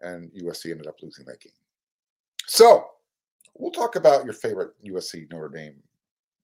And 0.00 0.30
USC 0.32 0.70
ended 0.70 0.86
up 0.86 0.96
losing 1.02 1.26
that 1.26 1.40
game. 1.40 1.52
So 2.46 2.86
we'll 3.54 3.70
talk 3.70 3.96
about 3.96 4.24
your 4.24 4.34
favorite 4.34 4.70
USC 4.86 5.30
Notre 5.30 5.48
Dame 5.48 5.76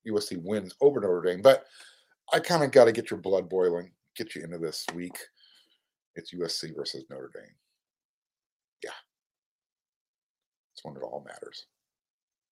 USC 0.07 0.41
wins 0.43 0.75
over 0.81 0.99
Notre 0.99 1.21
Dame. 1.21 1.41
But 1.41 1.65
I 2.33 2.39
kind 2.39 2.63
of 2.63 2.71
got 2.71 2.85
to 2.85 2.91
get 2.91 3.09
your 3.09 3.19
blood 3.19 3.49
boiling, 3.49 3.91
get 4.15 4.35
you 4.35 4.43
into 4.43 4.57
this 4.57 4.85
week. 4.93 5.17
It's 6.15 6.33
USC 6.33 6.75
versus 6.75 7.05
Notre 7.09 7.31
Dame. 7.33 7.53
Yeah. 8.83 8.89
It's 10.73 10.83
when 10.83 10.95
it 10.95 11.03
all 11.03 11.25
matters. 11.27 11.67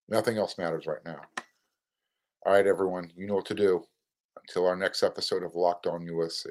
Nothing 0.08 0.38
else 0.38 0.58
matters 0.58 0.86
right 0.86 1.04
now. 1.06 1.22
All 2.46 2.54
right, 2.54 2.68
everyone, 2.68 3.12
you 3.16 3.26
know 3.28 3.36
what 3.36 3.46
to 3.48 3.56
do. 3.56 3.84
Until 4.48 4.68
our 4.68 4.76
next 4.76 5.02
episode 5.02 5.44
of 5.44 5.56
Locked 5.56 5.88
On 5.88 6.06
USC. 6.06 6.48